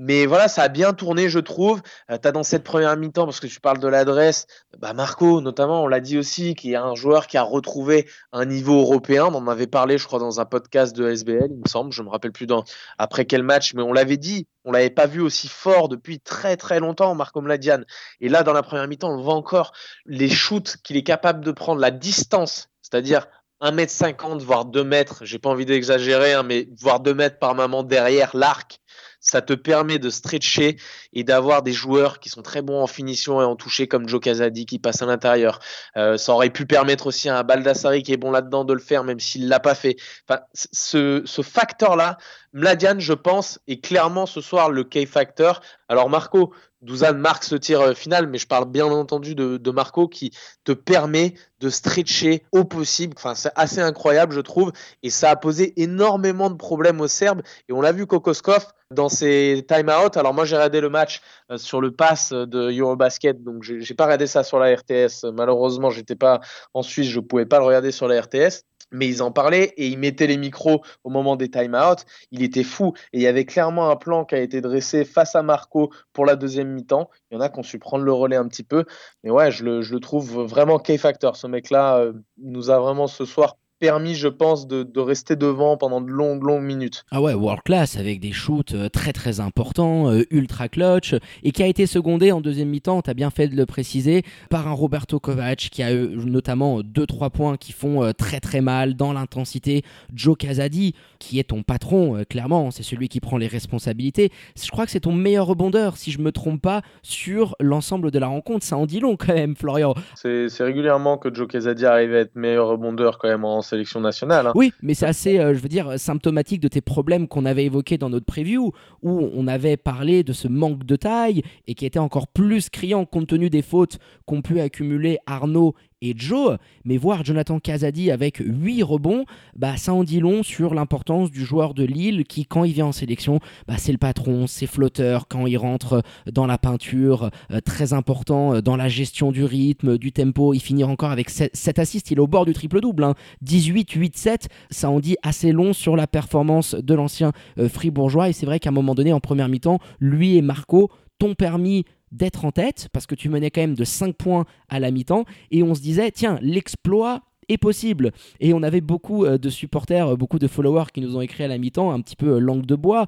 Mais 0.00 0.26
voilà, 0.26 0.46
ça 0.46 0.62
a 0.62 0.68
bien 0.68 0.92
tourné, 0.92 1.28
je 1.28 1.40
trouve. 1.40 1.82
Euh, 2.08 2.18
tu 2.22 2.28
as 2.28 2.30
dans 2.30 2.44
cette 2.44 2.62
première 2.62 2.96
mi-temps, 2.96 3.24
parce 3.24 3.40
que 3.40 3.48
tu 3.48 3.58
parles 3.58 3.80
de 3.80 3.88
l'adresse, 3.88 4.46
bah 4.78 4.92
Marco, 4.92 5.40
notamment, 5.40 5.82
on 5.82 5.88
l'a 5.88 5.98
dit 5.98 6.16
aussi, 6.16 6.54
qui 6.54 6.72
est 6.74 6.76
un 6.76 6.94
joueur 6.94 7.26
qui 7.26 7.36
a 7.36 7.42
retrouvé 7.42 8.08
un 8.30 8.44
niveau 8.44 8.78
européen. 8.80 9.26
On 9.26 9.34
en 9.34 9.48
avait 9.48 9.66
parlé, 9.66 9.98
je 9.98 10.06
crois, 10.06 10.20
dans 10.20 10.38
un 10.38 10.44
podcast 10.44 10.94
de 10.94 11.10
SBL, 11.10 11.48
il 11.50 11.58
me 11.58 11.68
semble. 11.68 11.92
Je 11.92 12.02
me 12.04 12.10
rappelle 12.10 12.30
plus 12.30 12.46
dans, 12.46 12.62
après 12.96 13.24
quel 13.24 13.42
match, 13.42 13.74
mais 13.74 13.82
on 13.82 13.92
l'avait 13.92 14.18
dit. 14.18 14.46
On 14.64 14.70
l'avait 14.70 14.88
pas 14.88 15.06
vu 15.06 15.20
aussi 15.20 15.48
fort 15.48 15.88
depuis 15.88 16.20
très 16.20 16.56
très 16.56 16.78
longtemps, 16.78 17.16
Marco 17.16 17.40
Mladian. 17.40 17.80
Et 18.20 18.28
là, 18.28 18.44
dans 18.44 18.52
la 18.52 18.62
première 18.62 18.86
mi-temps, 18.86 19.10
on 19.10 19.20
voit 19.20 19.34
encore 19.34 19.72
les 20.06 20.28
shoots 20.28 20.76
qu'il 20.84 20.96
est 20.96 21.02
capable 21.02 21.44
de 21.44 21.50
prendre, 21.50 21.80
la 21.80 21.90
distance, 21.90 22.68
c'est-à-dire 22.82 23.26
1m50, 23.62 24.38
voire 24.42 24.64
2 24.64 24.84
mètres, 24.84 25.24
j'ai 25.24 25.40
pas 25.40 25.50
envie 25.50 25.66
d'exagérer, 25.66 26.34
hein, 26.34 26.44
mais 26.44 26.68
voire 26.80 27.00
2 27.00 27.14
mètres 27.14 27.40
par 27.40 27.56
moment 27.56 27.82
derrière 27.82 28.36
l'arc 28.36 28.80
ça 29.28 29.42
te 29.42 29.52
permet 29.52 29.98
de 29.98 30.08
stretcher 30.08 30.76
et 31.12 31.22
d'avoir 31.22 31.62
des 31.62 31.72
joueurs 31.72 32.18
qui 32.18 32.30
sont 32.30 32.40
très 32.40 32.62
bons 32.62 32.82
en 32.82 32.86
finition 32.86 33.42
et 33.42 33.44
en 33.44 33.56
toucher 33.56 33.86
comme 33.86 34.08
Joe 34.08 34.20
Casadi 34.20 34.64
qui 34.64 34.78
passe 34.78 35.02
à 35.02 35.06
l'intérieur. 35.06 35.60
Euh, 35.98 36.16
ça 36.16 36.32
aurait 36.32 36.48
pu 36.48 36.64
permettre 36.64 37.08
aussi 37.08 37.28
à 37.28 37.42
Baldassari 37.42 38.02
qui 38.02 38.14
est 38.14 38.16
bon 38.16 38.30
là-dedans 38.30 38.64
de 38.64 38.72
le 38.72 38.80
faire, 38.80 39.04
même 39.04 39.20
s'il 39.20 39.48
l'a 39.48 39.60
pas 39.60 39.74
fait. 39.74 39.96
Enfin, 40.26 40.40
ce, 40.54 41.22
ce 41.26 41.42
facteur-là, 41.42 42.16
Mladian, 42.54 42.98
je 42.98 43.12
pense, 43.12 43.60
est 43.68 43.84
clairement 43.84 44.24
ce 44.24 44.40
soir 44.40 44.70
le 44.70 44.82
key 44.82 45.04
factor. 45.04 45.60
Alors 45.90 46.08
Marco, 46.08 46.54
Douzan 46.80 47.14
marque 47.14 47.44
ce 47.44 47.56
tir 47.56 47.80
euh, 47.80 47.94
final, 47.94 48.28
mais 48.28 48.38
je 48.38 48.46
parle 48.46 48.70
bien 48.70 48.86
entendu 48.86 49.34
de, 49.34 49.70
Marco 49.70 50.08
qui 50.08 50.32
te 50.64 50.72
permet 50.72 51.34
de 51.60 51.68
stretcher 51.68 52.44
au 52.52 52.64
possible. 52.64 53.14
Enfin, 53.16 53.34
c'est 53.34 53.52
assez 53.56 53.80
incroyable, 53.80 54.32
je 54.32 54.40
trouve. 54.40 54.72
Et 55.02 55.10
ça 55.10 55.30
a 55.30 55.36
posé 55.36 55.80
énormément 55.80 56.50
de 56.50 56.56
problèmes 56.56 57.00
aux 57.00 57.08
Serbes. 57.08 57.42
Et 57.68 57.72
on 57.72 57.80
l'a 57.80 57.92
vu 57.92 58.06
Kokoskov 58.06 58.66
dans 58.90 59.08
ses 59.08 59.64
time-out. 59.68 60.16
Alors 60.16 60.34
moi, 60.34 60.44
j'ai 60.44 60.56
regardé 60.56 60.80
le 60.80 60.88
match 60.88 61.20
euh, 61.50 61.58
sur 61.58 61.80
le 61.80 61.90
pass 61.90 62.32
de 62.32 62.70
Eurobasket, 62.70 63.42
donc 63.42 63.62
j'ai 63.62 63.94
pas 63.94 64.04
regardé 64.04 64.26
ça 64.26 64.42
sur 64.42 64.58
la 64.58 64.74
RTS. 64.74 65.24
Malheureusement, 65.32 65.90
j'étais 65.90 66.16
pas 66.16 66.40
en 66.74 66.82
Suisse, 66.82 67.08
je 67.08 67.20
pouvais 67.20 67.46
pas 67.46 67.58
le 67.58 67.64
regarder 67.64 67.92
sur 67.92 68.08
la 68.08 68.20
RTS 68.20 68.64
mais 68.90 69.06
ils 69.06 69.22
en 69.22 69.30
parlaient 69.30 69.74
et 69.76 69.86
ils 69.88 69.98
mettaient 69.98 70.26
les 70.26 70.36
micros 70.36 70.82
au 71.04 71.10
moment 71.10 71.36
des 71.36 71.50
time-out. 71.50 72.04
Il 72.30 72.42
était 72.42 72.64
fou 72.64 72.94
et 73.12 73.18
il 73.18 73.22
y 73.22 73.26
avait 73.26 73.44
clairement 73.44 73.90
un 73.90 73.96
plan 73.96 74.24
qui 74.24 74.34
a 74.34 74.38
été 74.38 74.60
dressé 74.60 75.04
face 75.04 75.34
à 75.36 75.42
Marco 75.42 75.92
pour 76.12 76.26
la 76.26 76.36
deuxième 76.36 76.72
mi-temps. 76.72 77.10
Il 77.30 77.34
y 77.34 77.36
en 77.36 77.40
a 77.40 77.48
qui 77.48 77.58
ont 77.58 77.62
su 77.62 77.78
prendre 77.78 78.04
le 78.04 78.12
relais 78.12 78.36
un 78.36 78.48
petit 78.48 78.62
peu, 78.62 78.84
mais 79.22 79.30
ouais, 79.30 79.50
je 79.50 79.64
le, 79.64 80.00
trouve 80.00 80.42
vraiment 80.44 80.78
K-factor. 80.78 81.36
Ce 81.36 81.46
mec-là 81.46 81.98
euh, 81.98 82.12
nous 82.38 82.70
a 82.70 82.78
vraiment 82.78 83.06
ce 83.06 83.24
soir 83.24 83.56
permis, 83.78 84.14
je 84.14 84.28
pense, 84.28 84.66
de, 84.66 84.86
rester 84.98 85.36
devant 85.36 85.76
pendant 85.76 86.00
de 86.00 86.10
longues, 86.10 86.42
longues 86.42 86.64
minutes. 86.64 87.04
Ah 87.10 87.22
ouais, 87.22 87.34
world 87.34 87.62
class 87.62 87.96
avec 87.96 88.20
des 88.20 88.32
shoots 88.32 88.74
euh, 88.74 88.88
très, 88.88 89.12
très 89.12 89.40
importants, 89.40 90.10
euh, 90.10 90.24
ultra 90.30 90.68
clutch, 90.68 91.14
et 91.44 91.52
qui 91.52 91.62
a 91.62 91.66
été 91.66 91.86
secondé 91.86 92.32
en 92.32 92.40
deuxième 92.40 92.68
mi-temps, 92.68 93.02
tu 93.02 93.10
as 93.10 93.14
bien 93.14 93.30
fait 93.30 93.48
de 93.48 93.56
le 93.56 93.64
préciser, 93.64 94.24
par 94.50 94.66
un 94.66 94.72
Roberto 94.72 95.20
Kovac 95.20 95.68
qui 95.70 95.82
a 95.82 95.92
eu 95.92 96.16
notamment 96.16 96.80
2-3 96.80 97.30
points 97.30 97.56
qui 97.56 97.72
font 97.72 98.02
euh, 98.02 98.12
très, 98.12 98.40
très 98.40 98.60
mal 98.60 98.94
dans 98.94 99.12
l'intensité. 99.12 99.82
Joe 100.12 100.36
Casadi, 100.36 100.94
qui 101.18 101.38
est 101.38 101.44
ton 101.44 101.62
patron, 101.62 102.24
clairement, 102.28 102.70
c'est 102.70 102.82
celui 102.82 103.08
qui 103.08 103.20
prend 103.20 103.36
les 103.36 103.46
responsabilités. 103.46 104.30
Je 104.60 104.70
crois 104.70 104.84
que 104.84 104.90
c'est 104.90 105.00
ton 105.00 105.12
meilleur 105.12 105.46
rebondeur, 105.46 105.96
si 105.96 106.10
je 106.10 106.18
me 106.18 106.32
trompe 106.32 106.60
pas, 106.60 106.82
sur 107.02 107.54
l'ensemble 107.60 108.10
de 108.10 108.18
la 108.18 108.26
rencontre. 108.26 108.64
Ça 108.64 108.76
en 108.76 108.86
dit 108.86 109.00
long 109.00 109.16
quand 109.16 109.34
même, 109.34 109.56
Florian. 109.56 109.94
C'est 110.14 110.48
régulièrement 110.60 111.18
que 111.18 111.32
Joe 111.32 111.46
Casadi 111.46 111.86
arrive 111.86 112.14
à 112.14 112.18
être 112.18 112.34
meilleur 112.34 112.68
rebondeur 112.68 113.18
quand 113.18 113.28
même 113.28 113.44
en 113.44 113.62
sélection 113.68 114.00
nationale. 114.00 114.48
Hein. 114.48 114.52
Oui, 114.54 114.72
mais 114.82 114.94
c'est 114.94 115.06
assez, 115.06 115.38
euh, 115.38 115.54
je 115.54 115.60
veux 115.60 115.68
dire, 115.68 115.98
symptomatique 115.98 116.60
de 116.60 116.68
tes 116.68 116.80
problèmes 116.80 117.28
qu'on 117.28 117.44
avait 117.44 117.64
évoqués 117.64 117.98
dans 117.98 118.10
notre 118.10 118.26
preview, 118.26 118.72
où 119.02 119.30
on 119.34 119.46
avait 119.46 119.76
parlé 119.76 120.24
de 120.24 120.32
ce 120.32 120.48
manque 120.48 120.84
de 120.84 120.96
taille 120.96 121.42
et 121.66 121.74
qui 121.74 121.86
était 121.86 121.98
encore 121.98 122.28
plus 122.28 122.68
criant 122.70 123.04
compte 123.04 123.28
tenu 123.28 123.50
des 123.50 123.62
fautes 123.62 123.98
qu'ont 124.26 124.42
pu 124.42 124.60
accumuler 124.60 125.18
Arnaud 125.26 125.74
et 126.00 126.14
Joe, 126.16 126.58
mais 126.84 126.96
voir 126.96 127.24
Jonathan 127.24 127.58
Casadi 127.58 128.10
avec 128.10 128.38
8 128.44 128.82
rebonds, 128.82 129.24
bah, 129.56 129.76
ça 129.76 129.92
en 129.92 130.04
dit 130.04 130.20
long 130.20 130.42
sur 130.42 130.74
l'importance 130.74 131.30
du 131.30 131.44
joueur 131.44 131.74
de 131.74 131.84
Lille 131.84 132.24
qui, 132.24 132.46
quand 132.46 132.64
il 132.64 132.72
vient 132.72 132.86
en 132.86 132.92
sélection, 132.92 133.40
bah, 133.66 133.74
c'est 133.78 133.92
le 133.92 133.98
patron, 133.98 134.46
c'est 134.46 134.66
flotteur, 134.66 135.26
quand 135.28 135.46
il 135.46 135.56
rentre 135.56 136.02
dans 136.30 136.46
la 136.46 136.58
peinture, 136.58 137.30
euh, 137.50 137.60
très 137.60 137.92
important 137.92 138.54
euh, 138.54 138.60
dans 138.60 138.76
la 138.76 138.88
gestion 138.88 139.32
du 139.32 139.44
rythme, 139.44 139.98
du 139.98 140.12
tempo, 140.12 140.54
il 140.54 140.60
finit 140.60 140.84
encore 140.84 141.10
avec 141.10 141.30
7, 141.30 141.78
assists, 141.78 142.10
il 142.10 142.18
est 142.18 142.20
au 142.20 142.26
bord 142.26 142.46
du 142.46 142.52
triple-double, 142.52 143.14
18, 143.42 143.90
8, 143.90 144.16
7, 144.16 144.48
ça 144.70 144.90
en 144.90 145.00
dit 145.00 145.16
assez 145.22 145.52
long 145.52 145.72
sur 145.72 145.96
la 145.96 146.06
performance 146.06 146.74
de 146.74 146.94
l'ancien 146.94 147.32
euh, 147.58 147.68
fribourgeois, 147.68 148.28
et 148.28 148.32
c'est 148.32 148.46
vrai 148.46 148.60
qu'à 148.60 148.70
un 148.70 148.72
moment 148.72 148.94
donné, 148.94 149.12
en 149.12 149.20
première 149.20 149.48
mi-temps, 149.48 149.78
lui 150.00 150.36
et 150.36 150.42
Marco 150.42 150.90
t'ont 151.18 151.34
permis 151.34 151.84
d'être 152.12 152.44
en 152.44 152.52
tête, 152.52 152.88
parce 152.92 153.06
que 153.06 153.14
tu 153.14 153.28
menais 153.28 153.50
quand 153.50 153.60
même 153.60 153.74
de 153.74 153.84
5 153.84 154.14
points 154.14 154.44
à 154.68 154.80
la 154.80 154.90
mi-temps, 154.90 155.24
et 155.50 155.62
on 155.62 155.74
se 155.74 155.80
disait, 155.80 156.10
tiens, 156.10 156.38
l'exploit 156.42 157.22
est 157.48 157.58
possible. 157.58 158.12
Et 158.40 158.52
on 158.54 158.62
avait 158.62 158.80
beaucoup 158.80 159.24
euh, 159.24 159.38
de 159.38 159.48
supporters, 159.48 160.08
euh, 160.08 160.16
beaucoup 160.16 160.38
de 160.38 160.46
followers 160.46 160.86
qui 160.92 161.00
nous 161.00 161.16
ont 161.16 161.20
écrit 161.20 161.44
à 161.44 161.48
la 161.48 161.58
mi-temps, 161.58 161.90
un 161.90 162.00
petit 162.00 162.16
peu 162.16 162.34
euh, 162.34 162.38
langue 162.38 162.66
de 162.66 162.74
bois, 162.74 163.06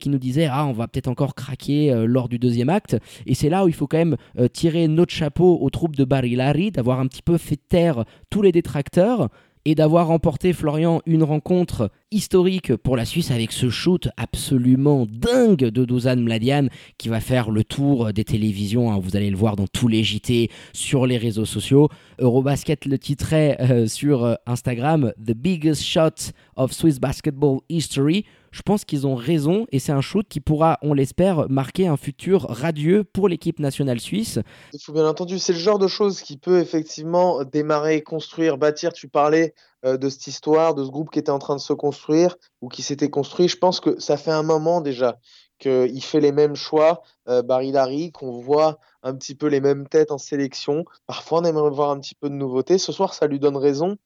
qui 0.00 0.08
nous 0.08 0.18
disaient 0.18 0.48
Ah, 0.50 0.66
on 0.66 0.72
va 0.72 0.88
peut-être 0.88 1.08
encore 1.08 1.34
craquer 1.34 1.92
lors 2.06 2.28
du 2.28 2.38
deuxième 2.38 2.68
acte. 2.68 2.96
Et 3.26 3.34
c'est 3.34 3.48
là 3.48 3.64
où 3.64 3.68
il 3.68 3.74
faut 3.74 3.86
quand 3.86 3.98
même 3.98 4.16
tirer 4.52 4.88
notre 4.88 5.12
chapeau 5.12 5.58
aux 5.60 5.70
troupes 5.70 5.96
de 5.96 6.04
Barilari, 6.04 6.70
d'avoir 6.70 7.00
un 7.00 7.06
petit 7.06 7.22
peu 7.22 7.38
fait 7.38 7.56
taire 7.56 8.04
tous 8.30 8.42
les 8.42 8.52
détracteurs 8.52 9.28
et 9.70 9.74
d'avoir 9.74 10.06
remporté 10.06 10.54
Florian 10.54 11.02
une 11.04 11.22
rencontre 11.22 11.90
historique 12.10 12.74
pour 12.74 12.96
la 12.96 13.04
Suisse 13.04 13.30
avec 13.30 13.52
ce 13.52 13.68
shoot 13.68 14.08
absolument 14.16 15.06
dingue 15.06 15.58
de 15.58 15.84
Dusan 15.84 16.16
Mladian 16.16 16.68
qui 16.96 17.10
va 17.10 17.20
faire 17.20 17.50
le 17.50 17.64
tour 17.64 18.14
des 18.14 18.24
télévisions. 18.24 18.90
Hein. 18.90 18.98
vous 18.98 19.14
allez 19.14 19.28
le 19.28 19.36
voir 19.36 19.56
dans 19.56 19.66
tous 19.66 19.86
les 19.86 20.02
JT, 20.02 20.50
sur 20.72 21.06
les 21.06 21.18
réseaux 21.18 21.44
sociaux. 21.44 21.90
Eurobasket 22.18 22.86
le 22.86 22.98
titrait 22.98 23.58
euh, 23.60 23.86
sur 23.86 24.24
euh, 24.24 24.36
Instagram 24.46 25.12
The 25.22 25.32
biggest 25.32 25.84
shot 25.84 26.32
of 26.56 26.72
Swiss 26.72 26.98
basketball 26.98 27.58
history. 27.68 28.24
Je 28.50 28.62
pense 28.62 28.84
qu'ils 28.84 29.06
ont 29.06 29.14
raison 29.14 29.66
et 29.72 29.78
c'est 29.78 29.92
un 29.92 30.00
shoot 30.00 30.26
qui 30.28 30.40
pourra, 30.40 30.78
on 30.82 30.94
l'espère, 30.94 31.48
marquer 31.48 31.86
un 31.86 31.96
futur 31.96 32.46
radieux 32.48 33.04
pour 33.04 33.28
l'équipe 33.28 33.58
nationale 33.58 34.00
suisse. 34.00 34.38
Il 34.72 34.80
faut 34.80 34.92
bien 34.92 35.06
entendu, 35.06 35.38
c'est 35.38 35.52
le 35.52 35.58
genre 35.58 35.78
de 35.78 35.88
choses 35.88 36.22
qui 36.22 36.36
peut 36.36 36.58
effectivement 36.60 37.44
démarrer, 37.44 38.02
construire, 38.02 38.58
bâtir. 38.58 38.92
Tu 38.92 39.08
parlais 39.08 39.54
euh, 39.84 39.96
de 39.96 40.08
cette 40.08 40.26
histoire, 40.26 40.74
de 40.74 40.84
ce 40.84 40.90
groupe 40.90 41.10
qui 41.10 41.18
était 41.18 41.30
en 41.30 41.38
train 41.38 41.56
de 41.56 41.60
se 41.60 41.72
construire 41.72 42.36
ou 42.60 42.68
qui 42.68 42.82
s'était 42.82 43.10
construit. 43.10 43.48
Je 43.48 43.56
pense 43.56 43.80
que 43.80 44.00
ça 44.00 44.16
fait 44.16 44.32
un 44.32 44.42
moment 44.42 44.80
déjà 44.80 45.18
qu'il 45.58 46.02
fait 46.02 46.20
les 46.20 46.32
mêmes 46.32 46.54
choix, 46.54 47.02
euh, 47.28 47.42
Larry, 47.48 48.12
qu'on 48.12 48.40
voit 48.40 48.78
un 49.02 49.14
petit 49.14 49.34
peu 49.34 49.46
les 49.46 49.60
mêmes 49.60 49.88
têtes 49.88 50.12
en 50.12 50.18
sélection. 50.18 50.84
Parfois, 51.06 51.40
on 51.40 51.44
aimerait 51.44 51.70
voir 51.70 51.90
un 51.90 52.00
petit 52.00 52.14
peu 52.14 52.28
de 52.28 52.34
nouveauté. 52.34 52.78
Ce 52.78 52.92
soir, 52.92 53.14
ça 53.14 53.26
lui 53.26 53.38
donne 53.38 53.56
raison 53.56 53.96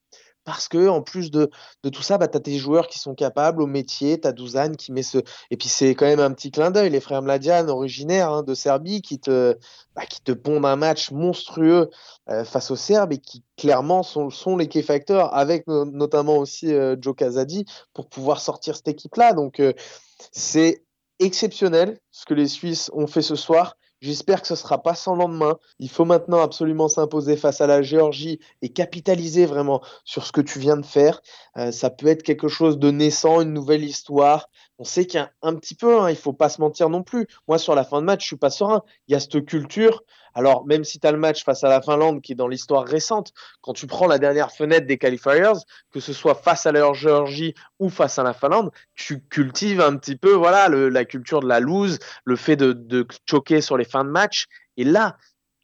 parce 0.45 0.69
que 0.69 0.89
en 0.89 1.03
plus 1.03 1.31
de, 1.31 1.51
tout 1.93 2.03
ça, 2.03 2.19
bah, 2.19 2.29
tu 2.29 2.37
as 2.37 2.41
tes 2.41 2.59
joueurs 2.59 2.89
qui 2.89 2.99
sont 2.99 3.15
capables 3.15 3.63
au 3.63 3.67
métier, 3.67 4.21
tu 4.21 4.27
as 4.27 4.33
Douzane 4.33 4.77
qui 4.77 4.93
met 4.93 5.03
ce... 5.03 5.19
Et 5.51 5.57
puis 5.57 5.69
c'est 5.69 5.95
quand 5.95 6.07
même 6.07 6.21
un 6.21 6.33
petit 6.33 6.51
clin 6.51 6.71
d'œil, 6.71 6.91
les 6.91 7.01
frères 7.01 7.23
Mladian, 7.23 7.69
originaires 7.69 8.31
hein, 8.33 8.43
de 8.43 8.55
Serbie, 8.55 9.03
qui 9.03 9.21
te, 9.21 9.57
bah, 9.95 10.07
qui 10.07 10.21
te 10.23 10.33
pondent 10.33 10.67
un 10.67 10.77
match 10.77 11.11
monstrueux 11.11 11.91
euh, 12.29 12.45
face 12.45 12.71
aux 12.71 12.77
Serbes 12.77 13.13
et 13.13 13.19
qui 13.19 13.45
clairement 13.57 14.03
sont, 14.03 14.31
sont 14.31 14.57
les 14.57 14.69
key 14.69 14.83
factors, 14.83 15.35
avec 15.35 15.67
notamment 15.67 16.39
aussi 16.39 16.73
euh, 16.73 16.97
Joe 17.01 17.15
Casadi, 17.15 17.65
pour 17.93 18.09
pouvoir 18.09 18.41
sortir 18.41 18.77
cette 18.77 18.89
équipe-là. 18.89 19.35
Donc 19.35 19.61
euh, 19.61 19.73
c'est 20.33 20.85
exceptionnel 21.19 22.01
ce 22.11 22.25
que 22.25 22.35
les 22.35 22.49
Suisses 22.49 22.91
ont 22.95 23.07
fait 23.07 23.23
ce 23.23 23.37
soir. 23.37 23.77
J'espère 24.03 24.43
que 24.43 24.49
ce 24.49 24.55
ne 24.55 24.59
sera 24.59 24.83
pas 24.83 24.97
sans 24.97 25.15
lendemain. 25.15 25.59
Il 25.79 25.89
faut 25.89 26.05
maintenant 26.05 26.43
absolument 26.43 26.89
s'imposer 26.89 27.37
face 27.37 27.61
à 27.61 27.69
la 27.69 27.83
Géorgie 27.83 28.41
et 28.61 28.69
capitaliser 28.69 29.47
vraiment 29.47 29.81
sur 30.05 30.27
ce 30.27 30.33
que 30.33 30.41
tu 30.41 30.59
viens 30.59 30.77
de 30.77 30.85
faire. 30.85 31.23
Euh, 31.57 31.71
ça 31.71 31.89
peut 31.89 32.09
être 32.09 32.25
quelque 32.25 32.49
chose 32.49 32.81
de 32.81 32.91
naissant, 32.91 33.41
une 33.41 33.53
nouvelle 33.53 33.85
histoire. 33.85 34.49
On 34.83 34.85
sait 34.85 35.07
qu'il 35.07 35.21
y 35.21 35.23
a 35.23 35.31
un 35.43 35.55
petit 35.55 35.77
peu, 35.77 36.01
hein, 36.01 36.11
il 36.11 36.17
faut 36.17 36.33
pas 36.33 36.49
se 36.49 36.61
mentir 36.61 36.89
non 36.89 37.05
plus. 37.05 37.29
Moi, 37.47 37.57
sur 37.59 37.77
la 37.77 37.85
fin 37.85 38.01
de 38.01 38.05
match, 38.05 38.23
je 38.23 38.27
suis 38.27 38.37
pas 38.37 38.51
serein. 38.51 38.83
Il 39.07 39.13
y 39.13 39.15
a 39.15 39.21
cette 39.21 39.45
culture 39.45 40.03
alors, 40.35 40.67
même 40.67 40.83
si 40.83 40.99
tu 40.99 41.07
as 41.07 41.13
le 41.13 41.19
match 41.19 41.45
face 41.45 41.63
à 41.63 41.69
la 41.69 41.83
Finlande, 41.83 42.23
qui 42.23 42.33
est 42.33 42.35
dans 42.35 42.49
l'histoire 42.49 42.85
récente, 42.85 43.33
quand 43.61 43.75
tu 43.75 43.87
prends 43.87 44.07
la 44.07 44.19
dernière 44.19 44.51
fenêtre 44.51 44.87
des 44.87 44.99
qualifiers, 44.99 45.53
que 45.93 46.01
ce 46.01 46.13
soit 46.13 46.35
face 46.35 46.67
à 46.67 46.73
la 46.73 46.93
Géorgie 46.93 47.55
ou 47.79 47.91
face 47.91 48.19
à 48.19 48.23
la 48.23 48.33
Finlande, 48.33 48.71
tu 48.95 49.23
cultives 49.29 49.81
un 49.81 49.97
petit 49.97 50.17
peu 50.17 50.33
voilà, 50.33 50.69
la 50.69 51.05
culture 51.05 51.41
de 51.41 51.49
la 51.49 51.61
lose, 51.61 51.99
le 52.25 52.37
fait 52.37 52.57
de, 52.57 52.73
de 52.73 53.07
choquer 53.29 53.61
sur 53.61 53.77
les 53.77 53.85
fins 53.85 54.05
de 54.05 54.11
match. 54.11 54.47
Et 54.77 54.85
là, 54.85 55.17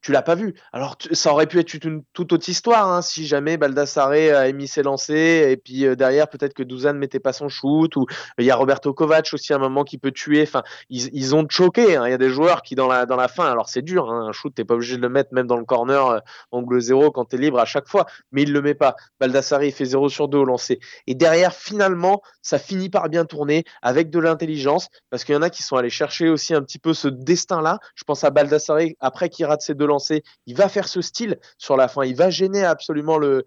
tu 0.08 0.12
l'as 0.12 0.22
pas 0.22 0.36
vu. 0.36 0.54
Alors 0.72 0.96
ça 1.12 1.32
aurait 1.32 1.46
pu 1.46 1.58
être 1.58 1.74
une 1.84 2.02
toute 2.14 2.32
autre 2.32 2.48
histoire 2.48 2.90
hein, 2.90 3.02
si 3.02 3.26
jamais 3.26 3.58
Baldassare 3.58 4.12
a 4.12 4.48
émis 4.48 4.66
ses 4.66 4.82
lancers 4.82 5.46
et 5.50 5.58
puis 5.58 5.84
euh, 5.84 5.96
derrière 5.96 6.30
peut-être 6.30 6.54
que 6.54 6.62
Douzan 6.62 6.94
mettait 6.94 7.20
pas 7.20 7.34
son 7.34 7.50
shoot 7.50 7.94
ou 7.96 8.06
il 8.38 8.46
y 8.46 8.50
a 8.50 8.56
Roberto 8.56 8.94
Kovac 8.94 9.28
aussi 9.34 9.52
à 9.52 9.56
un 9.56 9.58
moment 9.58 9.84
qui 9.84 9.98
peut 9.98 10.10
tuer. 10.10 10.40
Enfin 10.40 10.62
ils, 10.88 11.10
ils 11.12 11.34
ont 11.34 11.46
choqué. 11.46 11.96
Hein. 11.96 12.06
Il 12.06 12.10
y 12.10 12.14
a 12.14 12.16
des 12.16 12.30
joueurs 12.30 12.62
qui 12.62 12.74
dans 12.74 12.88
la 12.88 13.04
dans 13.04 13.16
la 13.16 13.28
fin 13.28 13.52
alors 13.52 13.68
c'est 13.68 13.82
dur 13.82 14.10
hein, 14.10 14.28
un 14.28 14.32
shoot 14.32 14.54
t'es 14.54 14.64
pas 14.64 14.76
obligé 14.76 14.96
de 14.96 15.02
le 15.02 15.10
mettre 15.10 15.34
même 15.34 15.46
dans 15.46 15.58
le 15.58 15.66
corner 15.66 16.06
euh, 16.06 16.18
angle 16.52 16.80
zéro 16.80 17.10
quand 17.10 17.26
tu 17.26 17.36
es 17.36 17.38
libre 17.38 17.58
à 17.58 17.66
chaque 17.66 17.86
fois 17.86 18.06
mais 18.32 18.44
il 18.44 18.52
le 18.54 18.62
met 18.62 18.74
pas. 18.74 18.96
Baldassare 19.20 19.62
il 19.62 19.72
fait 19.72 19.84
0 19.84 20.08
sur 20.08 20.28
2 20.28 20.38
au 20.38 20.44
lancer 20.46 20.78
et 21.06 21.14
derrière 21.14 21.52
finalement 21.52 22.22
ça 22.40 22.58
finit 22.58 22.88
par 22.88 23.10
bien 23.10 23.26
tourner 23.26 23.64
avec 23.82 24.08
de 24.08 24.20
l'intelligence 24.20 24.88
parce 25.10 25.24
qu'il 25.24 25.34
y 25.34 25.38
en 25.38 25.42
a 25.42 25.50
qui 25.50 25.62
sont 25.62 25.76
allés 25.76 25.90
chercher 25.90 26.30
aussi 26.30 26.54
un 26.54 26.62
petit 26.62 26.78
peu 26.78 26.94
ce 26.94 27.08
destin 27.08 27.60
là. 27.60 27.78
Je 27.94 28.04
pense 28.04 28.24
à 28.24 28.30
Baldassare 28.30 28.78
après 29.00 29.28
qui 29.28 29.44
rate 29.44 29.60
ses 29.60 29.74
deux 29.74 29.86
lancers, 29.86 29.97
il 30.46 30.56
va 30.56 30.68
faire 30.68 30.88
ce 30.88 31.00
style 31.00 31.38
sur 31.58 31.76
la 31.76 31.88
fin, 31.88 32.04
il 32.04 32.16
va 32.16 32.30
gêner 32.30 32.64
absolument 32.64 33.18
le, 33.18 33.44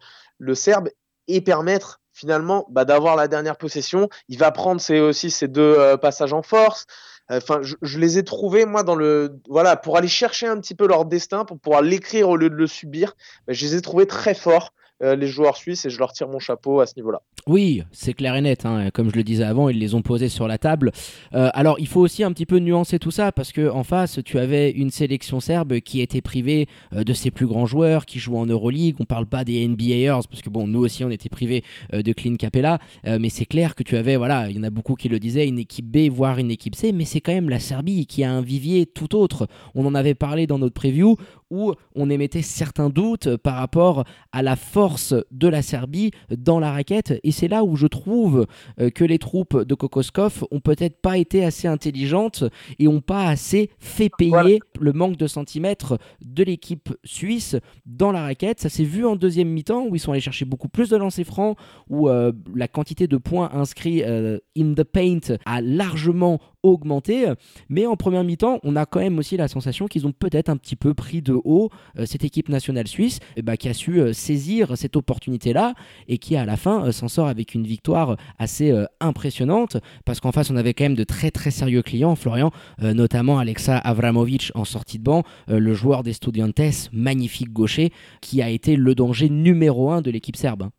Serbe 0.54 0.90
et 1.28 1.42
permettre 1.42 2.02
finalement 2.14 2.66
bah, 2.70 2.84
d'avoir 2.84 3.16
la 3.16 3.28
dernière 3.28 3.58
possession. 3.58 4.10
Il 4.28 4.38
va 4.38 4.52
prendre 4.52 4.82
ses, 4.82 5.00
aussi 5.00 5.30
ses 5.30 5.48
deux 5.48 5.76
euh, 5.78 5.98
passages 5.98 6.34
en 6.34 6.42
force. 6.42 6.86
Enfin, 7.30 7.62
je, 7.62 8.00
les 8.00 8.18
ai 8.18 8.24
trouvés 8.24 8.66
moi 8.66 8.84
dans 8.84 8.96
le 8.96 9.40
voilà 9.48 9.78
pour 9.78 9.96
aller 9.96 10.10
chercher 10.10 10.48
un 10.48 10.60
petit 10.60 10.76
peu 10.76 10.86
leur 10.86 11.06
destin, 11.06 11.46
pour 11.46 11.60
pouvoir 11.60 11.82
l'écrire 11.82 12.28
au 12.28 12.36
lieu 12.36 12.50
de 12.50 12.56
le 12.56 12.68
subir. 12.68 13.16
Bah, 13.48 13.54
je 13.54 13.66
les 13.66 13.76
ai 13.76 13.82
trouvés 13.82 14.08
très 14.08 14.34
forts. 14.34 14.74
Euh, 15.04 15.16
les 15.16 15.28
joueurs 15.28 15.58
suisses 15.58 15.86
et 15.86 15.90
je 15.90 15.98
leur 15.98 16.12
tire 16.14 16.28
mon 16.28 16.40
chapeau 16.40 16.80
à 16.80 16.86
ce 16.86 16.94
niveau-là. 16.96 17.22
Oui, 17.48 17.82
c'est 17.92 18.14
clair 18.14 18.36
et 18.36 18.42
net. 18.42 18.66
Hein. 18.66 18.90
Comme 18.94 19.10
je 19.10 19.16
le 19.16 19.24
disais 19.24 19.44
avant, 19.44 19.68
ils 19.70 19.80
les 19.80 19.96
ont 19.96 20.04
posés 20.04 20.30
sur 20.30 20.48
la 20.48 20.60
table. 20.60 20.92
Euh, 21.34 21.50
alors, 21.54 21.80
il 21.80 21.88
faut 21.88 22.02
aussi 22.02 22.24
un 22.24 22.32
petit 22.32 22.46
peu 22.46 22.60
nuancer 22.60 23.00
tout 23.00 23.10
ça 23.10 23.32
parce 23.32 23.52
que 23.52 23.68
en 23.70 23.84
face, 23.84 24.20
tu 24.24 24.38
avais 24.38 24.70
une 24.70 24.92
sélection 24.92 25.40
serbe 25.40 25.80
qui 25.80 26.02
était 26.02 26.22
privée 26.22 26.68
euh, 26.94 27.04
de 27.04 27.14
ses 27.14 27.32
plus 27.32 27.48
grands 27.48 27.66
joueurs, 27.66 28.06
qui 28.06 28.20
jouent 28.20 28.38
en 28.38 28.46
Euroleague. 28.46 28.98
On 29.00 29.06
parle 29.06 29.26
pas 29.26 29.44
des 29.44 29.68
NBAers 29.68 30.28
parce 30.30 30.44
que 30.44 30.52
bon, 30.52 30.68
nous 30.68 30.82
aussi, 30.82 31.04
on 31.04 31.10
était 31.10 31.30
privés 31.30 31.64
de 31.92 32.14
Clint 32.14 32.36
Capella, 32.36 32.80
mais 33.06 33.30
c'est 33.30 33.46
clair 33.46 33.76
que 33.76 33.84
tu 33.84 33.98
avais, 33.98 34.16
voilà, 34.16 34.50
il 34.50 34.58
y 34.58 34.60
en 34.60 34.64
a 34.64 34.70
beaucoup 34.70 34.96
qui 34.96 35.10
le 35.10 35.20
disaient, 35.20 35.48
une 35.48 35.60
équipe 35.60 35.86
B 35.86 36.10
voire 36.10 36.38
une 36.38 36.52
équipe 36.52 36.76
C, 36.76 36.92
mais 36.92 37.06
c'est 37.06 37.22
quand 37.22 37.34
même 37.34 37.50
la 37.50 37.60
Serbie 37.60 38.06
qui 38.06 38.24
a 38.24 38.32
un 38.32 38.42
vivier 38.42 38.86
tout 38.86 39.16
autre. 39.16 39.48
On 39.76 39.86
en 39.86 39.96
avait 39.96 40.14
parlé 40.14 40.48
dans 40.48 40.60
notre 40.60 40.74
preview 40.74 41.18
où 41.50 41.74
on 41.96 42.10
émettait 42.10 42.42
certains 42.42 42.90
doutes 42.90 43.36
par 43.38 43.56
rapport 43.56 44.06
à 44.32 44.42
la 44.42 44.56
force 44.56 44.91
de 45.32 45.48
la 45.48 45.62
Serbie 45.62 46.12
dans 46.36 46.60
la 46.60 46.72
raquette. 46.72 47.20
Et 47.24 47.32
c'est 47.32 47.48
là 47.48 47.64
où 47.64 47.76
je 47.76 47.88
trouve 47.88 48.48
euh, 48.80 48.90
que 48.90 49.04
les 49.04 49.20
troupes 49.20 49.64
de 49.64 49.76
Kokoskov 49.76 50.46
ont 50.52 50.60
peut-être 50.60 51.02
pas 51.02 51.18
été 51.18 51.44
assez 51.44 51.68
intelligentes 51.68 52.44
et 52.80 52.88
ont 52.88 53.02
pas 53.02 53.28
assez 53.28 53.70
fait 53.80 54.10
payer 54.18 54.60
le 54.80 54.94
manque 54.94 55.18
de 55.18 55.28
centimètres 55.28 55.98
de 56.24 56.44
l'équipe 56.44 56.90
suisse 57.04 57.56
dans 57.86 58.12
la 58.12 58.24
raquette. 58.24 58.60
Ça 58.60 58.70
s'est 58.70 58.84
vu 58.84 59.06
en 59.06 59.16
deuxième 59.16 59.50
mi-temps 59.50 59.86
où 59.88 59.96
ils 59.96 60.00
sont 60.00 60.12
allés 60.12 60.22
chercher 60.22 60.46
beaucoup 60.46 60.70
plus 60.70 60.90
de 60.90 60.98
lancers 60.98 61.26
francs, 61.26 61.58
où 61.90 62.10
euh, 62.10 62.32
la 62.56 62.68
quantité 62.68 63.08
de 63.08 63.18
points 63.18 63.50
inscrits 63.54 64.04
euh, 64.04 64.40
in 64.58 64.74
the 64.74 64.84
paint 64.84 65.38
a 65.46 65.62
largement 65.62 66.40
augmenté. 66.64 67.32
Mais 67.70 67.86
en 67.86 67.96
première 67.96 68.24
mi-temps, 68.24 68.60
on 68.64 68.76
a 68.76 68.86
quand 68.86 69.00
même 69.00 69.18
aussi 69.20 69.38
la 69.38 69.48
sensation 69.48 69.88
qu'ils 69.88 70.08
ont 70.08 70.12
peut-être 70.12 70.50
un 70.50 70.58
petit 70.58 70.76
peu 70.76 70.94
pris 70.94 71.22
de 71.22 71.34
haut 71.44 71.70
euh, 71.98 72.06
cette 72.06 72.24
équipe 72.24 72.50
nationale 72.50 72.88
suisse 72.88 73.20
eh 73.36 73.42
ben, 73.42 73.56
qui 73.56 73.70
a 73.70 73.74
su 73.74 74.00
euh, 74.00 74.14
saisir 74.14 74.78
cette 74.78 74.96
opportunité-là 74.96 75.74
et 76.08 76.18
qui 76.18 76.36
à 76.36 76.46
la 76.46 76.58
fin 76.58 76.86
euh, 76.86 76.92
s'en 76.92 77.08
sort 77.08 77.28
avec 77.28 77.54
une 77.54 77.66
victoire 77.66 78.18
assez 78.38 78.74
impressionnante 79.00 79.78
parce 80.06 80.20
qu'en 80.20 80.32
face 80.32 80.50
on 80.50 80.56
avait 80.56 80.74
quand 80.74 80.84
même 80.84 80.96
de 80.96 81.04
très 81.04 81.32
très 81.32 81.52
sérieux 81.52 81.82
clients, 81.82 82.16
Florian, 82.16 82.52
notamment 82.80 83.40
Alexa 83.40 83.78
Avramovic 83.78 84.52
en 84.56 84.66
sortie 84.66 84.98
de 85.00 85.04
banc, 85.04 85.24
le 85.48 85.74
joueur 85.74 86.04
des 86.04 86.14
Studiantes, 86.14 86.90
magnifique 86.92 87.52
gaucher, 87.52 87.92
qui 88.22 88.42
a 88.42 88.50
été 88.50 88.76
le 88.76 88.96
danger 88.96 89.30
numéro 89.30 89.92
un 89.92 90.02
de 90.02 90.12
l'équipe 90.12 90.36
serbe. 90.36 90.70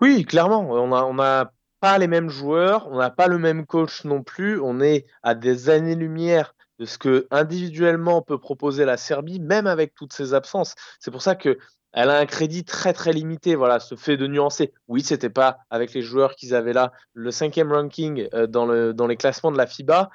Oui, 0.00 0.24
clairement, 0.24 0.68
on 0.70 1.18
a 1.18 1.52
pas 1.80 1.98
les 1.98 2.06
mêmes 2.06 2.30
joueurs, 2.30 2.88
on 2.90 2.98
n'a 2.98 3.10
pas 3.10 3.26
le 3.26 3.38
même 3.38 3.66
coach 3.66 4.04
non 4.04 4.22
plus, 4.22 4.60
on 4.60 4.80
est 4.80 5.06
à 5.22 5.34
des 5.34 5.70
années-lumière 5.70 6.54
de 6.78 6.84
ce 6.84 6.98
que 6.98 7.26
individuellement 7.30 8.22
peut 8.22 8.38
proposer 8.38 8.84
la 8.84 8.96
Serbie, 8.96 9.40
même 9.40 9.66
avec 9.66 9.94
toutes 9.94 10.12
ses 10.12 10.34
absences. 10.34 10.74
C'est 11.00 11.10
pour 11.10 11.22
ça 11.22 11.34
que 11.34 11.58
elle 11.92 12.10
a 12.10 12.18
un 12.18 12.26
crédit 12.26 12.64
très 12.64 12.92
très 12.92 13.12
limité. 13.12 13.54
Voilà, 13.54 13.80
ce 13.80 13.94
fait 13.94 14.16
de 14.16 14.26
nuancer. 14.26 14.72
Oui, 14.88 15.02
c'était 15.02 15.30
pas 15.30 15.58
avec 15.70 15.94
les 15.94 16.02
joueurs 16.02 16.34
qu'ils 16.36 16.54
avaient 16.54 16.74
là 16.74 16.92
le 17.14 17.30
cinquième 17.30 17.72
ranking 17.72 18.28
euh, 18.34 18.46
dans, 18.46 18.66
le, 18.66 18.92
dans 18.92 19.06
les 19.06 19.16
classements 19.16 19.50
de 19.50 19.56
la 19.56 19.66
FIBA, 19.66 20.10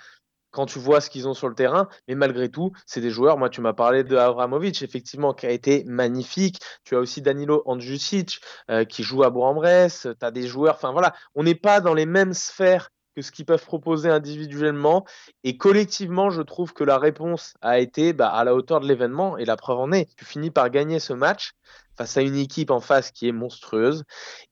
quand 0.53 0.67
tu 0.67 0.79
vois 0.79 1.01
ce 1.01 1.09
qu'ils 1.09 1.27
ont 1.27 1.33
sur 1.33 1.49
le 1.49 1.55
terrain. 1.55 1.89
Mais 2.07 2.15
malgré 2.15 2.47
tout, 2.47 2.71
c'est 2.85 3.01
des 3.01 3.09
joueurs. 3.09 3.37
Moi, 3.37 3.49
tu 3.49 3.59
m'as 3.59 3.73
parlé 3.73 4.03
de 4.05 4.15
Avramovic, 4.15 4.81
effectivement, 4.81 5.33
qui 5.33 5.45
a 5.45 5.51
été 5.51 5.83
magnifique. 5.85 6.61
Tu 6.85 6.95
as 6.95 6.99
aussi 6.99 7.21
Danilo 7.21 7.63
Andjusic, 7.65 8.39
euh, 8.69 8.85
qui 8.85 9.03
joue 9.03 9.23
à 9.23 9.29
Bourg-en-Bresse. 9.29 10.07
Tu 10.17 10.25
as 10.25 10.31
des 10.31 10.47
joueurs. 10.47 10.75
Enfin, 10.75 10.91
voilà, 10.93 11.13
on 11.35 11.43
n'est 11.43 11.55
pas 11.55 11.81
dans 11.81 11.93
les 11.93 12.05
mêmes 12.05 12.33
sphères 12.33 12.89
que 13.15 13.21
ce 13.21 13.31
qu'ils 13.31 13.45
peuvent 13.45 13.65
proposer 13.65 14.09
individuellement. 14.09 15.05
Et 15.43 15.57
collectivement, 15.57 16.29
je 16.29 16.41
trouve 16.41 16.73
que 16.73 16.83
la 16.83 16.97
réponse 16.97 17.55
a 17.61 17.79
été 17.79 18.13
bah, 18.13 18.29
à 18.29 18.43
la 18.43 18.55
hauteur 18.55 18.79
de 18.79 18.87
l'événement. 18.87 19.37
Et 19.37 19.45
la 19.45 19.57
preuve 19.57 19.79
en 19.79 19.91
est. 19.91 20.15
Tu 20.15 20.25
finis 20.25 20.51
par 20.51 20.69
gagner 20.69 20.99
ce 20.99 21.13
match 21.13 21.53
face 21.97 22.17
à 22.17 22.21
une 22.21 22.35
équipe 22.35 22.71
en 22.71 22.79
face 22.79 23.11
qui 23.11 23.27
est 23.27 23.33
monstrueuse. 23.33 24.03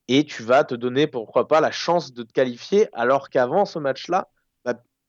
Et 0.08 0.26
tu 0.26 0.44
vas 0.44 0.64
te 0.64 0.76
donner, 0.76 1.06
pourquoi 1.06 1.48
pas, 1.48 1.62
la 1.62 1.72
chance 1.72 2.12
de 2.14 2.24
te 2.24 2.34
qualifier. 2.34 2.88
Alors 2.94 3.30
qu'avant 3.30 3.66
ce 3.66 3.80
match-là, 3.80 4.30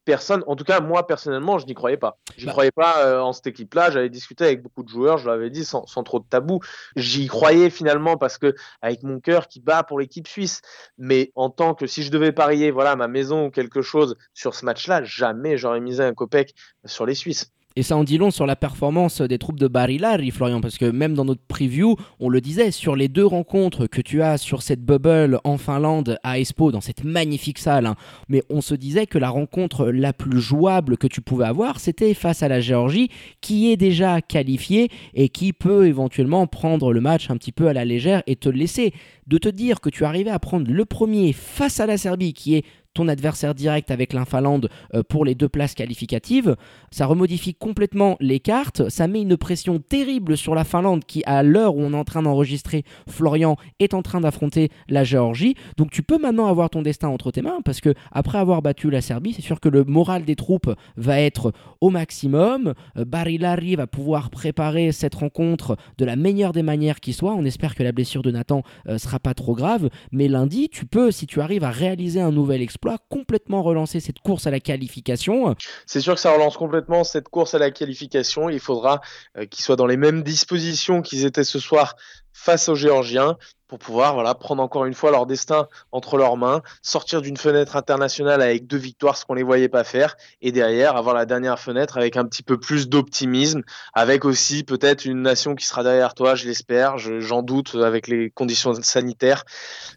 personne, 0.05 0.43
en 0.47 0.57
tout 0.57 0.65
cas 0.65 0.81
moi 0.81 1.07
personnellement, 1.07 1.59
je 1.59 1.67
n'y 1.67 1.75
croyais 1.75 1.97
pas. 1.97 2.19
Je 2.37 2.43
n'y 2.43 2.47
bah. 2.47 2.53
croyais 2.53 2.71
pas 2.71 3.07
euh, 3.07 3.21
en 3.21 3.33
cette 3.33 3.47
équipe-là. 3.47 3.91
J'avais 3.91 4.09
discuté 4.09 4.45
avec 4.45 4.63
beaucoup 4.63 4.83
de 4.83 4.89
joueurs, 4.89 5.19
je 5.19 5.29
l'avais 5.29 5.51
dit 5.51 5.65
sans, 5.65 5.85
trop 6.05 6.19
de 6.19 6.25
tabou. 6.29 6.61
J'y 6.97 7.27
croyais 7.27 7.71
finalement 7.71 8.17
parce 8.17 8.39
que 8.39 8.55
avec 8.81 9.03
mon 9.03 9.21
cœur 9.21 9.49
qui 9.49 9.61
bat 9.61 9.83
pour 9.83 9.99
l'équipe 9.99 10.29
suisse. 10.29 10.61
Mais 10.99 11.33
en 11.35 11.51
tant 11.51 11.75
que 11.75 11.87
si 11.87 12.03
je 12.03 12.11
devais 12.11 12.33
parier, 12.33 12.71
voilà, 12.71 12.97
ma 12.97 13.09
maison 13.09 13.47
ou 13.47 13.51
quelque 13.51 13.83
chose 13.83 14.17
sur 14.35 14.55
ce 14.55 14.65
match-là, 14.65 15.03
jamais 15.05 15.57
j'aurais 15.57 15.81
misé 15.81 16.03
un 16.03 16.15
copec 16.15 16.55
sur 16.85 17.07
les 17.07 17.15
Suisses. 17.15 17.53
Et 17.77 17.83
ça 17.83 17.97
en 17.97 18.05
dit 18.05 18.19
long 18.19 18.31
sur 18.31 18.47
la 18.47 18.57
performance 18.57 19.21
des 19.23 19.39
troupes 19.39 19.59
de 19.59 19.69
Barilari, 19.69 20.31
Florian, 20.31 20.61
parce 20.61 20.79
que 20.79 20.85
même 20.85 21.15
dans 21.15 21.25
notre 21.25 21.43
preview, 21.47 21.97
on 22.21 22.29
le 22.29 22.41
disait, 22.41 22.71
sur 22.71 22.97
les 22.97 23.09
deux 23.09 23.25
rencontres 23.25 23.87
que 23.87 24.01
tu 24.01 24.23
as 24.23 24.37
sur 24.37 24.63
cette 24.63 24.83
bubble 24.83 25.41
en 25.45 25.57
Finlande 25.57 26.19
à 26.23 26.39
Espoo, 26.39 26.71
dans 26.71 26.81
cette 26.81 27.05
magnifique 27.05 27.59
salle, 27.59 27.87
hein, 27.87 27.97
mais 28.29 28.43
on 28.51 28.61
se 28.61 28.75
disait 28.75 29.07
que 29.07 29.19
la 29.19 29.31
rencontre 29.31 29.87
la 29.87 30.13
plus 30.13 30.41
jouable 30.41 30.99
que 30.99 31.07
tu 31.07 31.21
pouvais 31.21 31.47
avoir, 31.47 31.81
c'était 31.81 32.15
face 32.15 32.43
à 32.43 32.49
la 32.49 32.61
Géorgie, 32.61 33.11
qui 33.41 33.73
est 33.73 33.77
déjà 33.77 34.21
qualifiée 34.21 34.91
et 35.15 35.29
qui 35.29 35.53
peut 35.53 35.87
éventuellement 35.87 36.47
prendre 36.47 36.93
le 36.93 37.01
match 37.01 37.31
un 37.31 37.37
petit 37.37 37.53
peu 37.53 37.69
à 37.69 37.73
la 37.73 37.85
légère 37.85 38.23
et 38.27 38.37
te 38.37 38.49
laisser. 38.49 38.93
De 39.27 39.39
te 39.39 39.49
dire 39.49 39.81
que 39.81 39.89
tu 39.89 40.05
arrivais 40.05 40.31
à 40.31 40.39
prendre 40.41 40.71
le 40.71 40.85
premier 40.85 41.33
face 41.33 41.79
à 41.79 41.87
la 41.87 41.97
Serbie, 41.97 42.33
qui 42.35 42.57
est 42.57 42.65
ton 42.95 43.09
adversaire 43.09 43.55
direct 43.55 43.91
avec 43.91 44.13
l'Infalande 44.13 44.69
euh, 44.95 45.03
pour 45.03 45.25
les 45.25 45.35
deux 45.35 45.49
places 45.49 45.75
qualificatives. 45.75 46.57
Ça 46.91 47.07
remodifie 47.07 47.55
complètement 47.55 48.17
les 48.21 48.41
cartes, 48.41 48.89
ça 48.89 49.07
met 49.07 49.23
une 49.23 49.37
pression 49.37 49.79
terrible 49.79 50.37
sur 50.37 50.55
la 50.55 50.65
Finlande 50.65 51.05
qui, 51.05 51.23
à 51.27 51.43
l'heure 51.43 51.77
où 51.77 51.81
on 51.81 51.93
est 51.93 51.97
en 51.97 52.05
train 52.05 52.23
d'enregistrer, 52.23 52.85
Florian 53.09 53.57
est 53.81 53.95
en 53.95 54.03
train 54.03 54.21
d'affronter 54.21 54.71
la 54.89 55.05
Géorgie. 55.05 55.55
Donc 55.77 55.91
tu 55.91 56.03
peux 56.03 56.19
maintenant 56.19 56.47
avoir 56.47 56.71
ton 56.71 56.83
destin 56.83 57.09
entre 57.09 57.31
tes 57.31 57.43
mains 57.43 57.61
parce 57.65 57.81
que 57.81 57.95
après 58.11 58.39
avoir 58.39 58.63
battu 58.63 58.91
la 58.91 59.01
Serbie, 59.01 59.33
c'est 59.35 59.43
sûr 59.43 59.61
que 59.61 59.69
le 59.69 59.85
moral 59.85 60.25
des 60.25 60.37
troupes 60.37 60.73
va 60.97 61.21
être 61.21 61.53
au 61.81 61.91
maximum. 61.91 62.75
Euh, 62.97 63.05
Barilari 63.05 63.77
va 63.77 63.87
pouvoir 63.87 64.31
préparer 64.31 64.93
cette 64.93 65.15
rencontre 65.15 65.77
de 65.99 66.05
la 66.05 66.17
meilleure 66.17 66.53
des 66.53 66.63
manières 66.63 67.01
qui 67.01 67.13
soit. 67.13 67.35
On 67.35 67.45
espère 67.45 67.75
que 67.75 67.83
la 67.83 67.93
blessure 67.93 68.23
de 68.23 68.31
Nathan 68.31 68.63
euh, 68.89 68.99
sera 68.99 69.19
pas 69.19 69.35
trop 69.35 69.55
grave, 69.55 69.89
mais 70.11 70.29
lundi, 70.29 70.69
tu 70.69 70.87
peux, 70.87 71.11
si 71.11 71.27
tu 71.27 71.41
arrives 71.41 71.65
à 71.65 71.71
réaliser 71.71 72.21
un 72.21 72.33
nouvel 72.33 72.63
exploit, 72.63 72.82
complètement 73.09 73.63
relancer 73.63 74.01
cette 74.01 74.19
course 74.19 74.47
à 74.47 74.51
la 74.51 74.61
qualification. 74.61 75.55
C'est 75.87 76.01
sûr 76.01 76.15
que 76.15 76.21
ça 76.21 76.33
relance 76.33 76.57
complètement 76.57 77.05
cette 77.05 77.29
course 77.29 77.55
à 77.55 77.59
la 77.59 77.71
qualification. 77.71 78.49
Il 78.49 78.61
faudra 78.61 79.01
euh, 79.37 79.47
qu'ils 79.47 79.65
soient 79.65 79.77
dans 79.77 79.87
les 79.87 79.97
mêmes 79.97 80.23
dispositions 80.23 81.03
qu'ils 81.03 81.25
étaient 81.25 81.45
ce 81.45 81.59
soir 81.59 81.97
face 82.33 82.69
aux 82.69 82.75
Géorgiens 82.75 83.37
pour 83.73 83.79
pouvoir 83.79 84.13
voilà, 84.13 84.35
prendre 84.35 84.63
encore 84.63 84.85
une 84.85 84.93
fois 84.93 85.11
leur 85.11 85.25
destin 85.25 85.67
entre 85.93 86.19
leurs 86.19 86.37
mains, 86.37 86.61
sortir 86.83 87.23
d'une 87.23 87.39
fenêtre 87.39 87.75
internationale 87.75 88.43
avec 88.43 88.67
deux 88.67 88.77
victoires, 88.77 89.17
ce 89.17 89.25
qu'on 89.25 89.33
ne 89.33 89.39
les 89.39 89.45
voyait 89.45 89.71
pas 89.71 89.83
faire, 89.83 90.15
et 90.43 90.53
derrière 90.53 90.95
avoir 90.95 91.15
la 91.15 91.25
dernière 91.25 91.59
fenêtre 91.59 91.97
avec 91.97 92.19
un 92.19 92.27
petit 92.27 92.43
peu 92.43 92.61
plus 92.61 92.91
d'optimisme, 92.91 93.63
avec 93.95 94.27
aussi 94.27 94.63
peut-être 94.63 95.07
une 95.07 95.23
nation 95.23 95.55
qui 95.55 95.65
sera 95.65 95.83
derrière 95.83 96.13
toi, 96.13 96.35
je 96.35 96.47
l'espère, 96.47 96.99
j'en 96.99 97.41
doute 97.41 97.75
avec 97.77 98.09
les 98.09 98.29
conditions 98.29 98.75
sanitaires, 98.75 99.45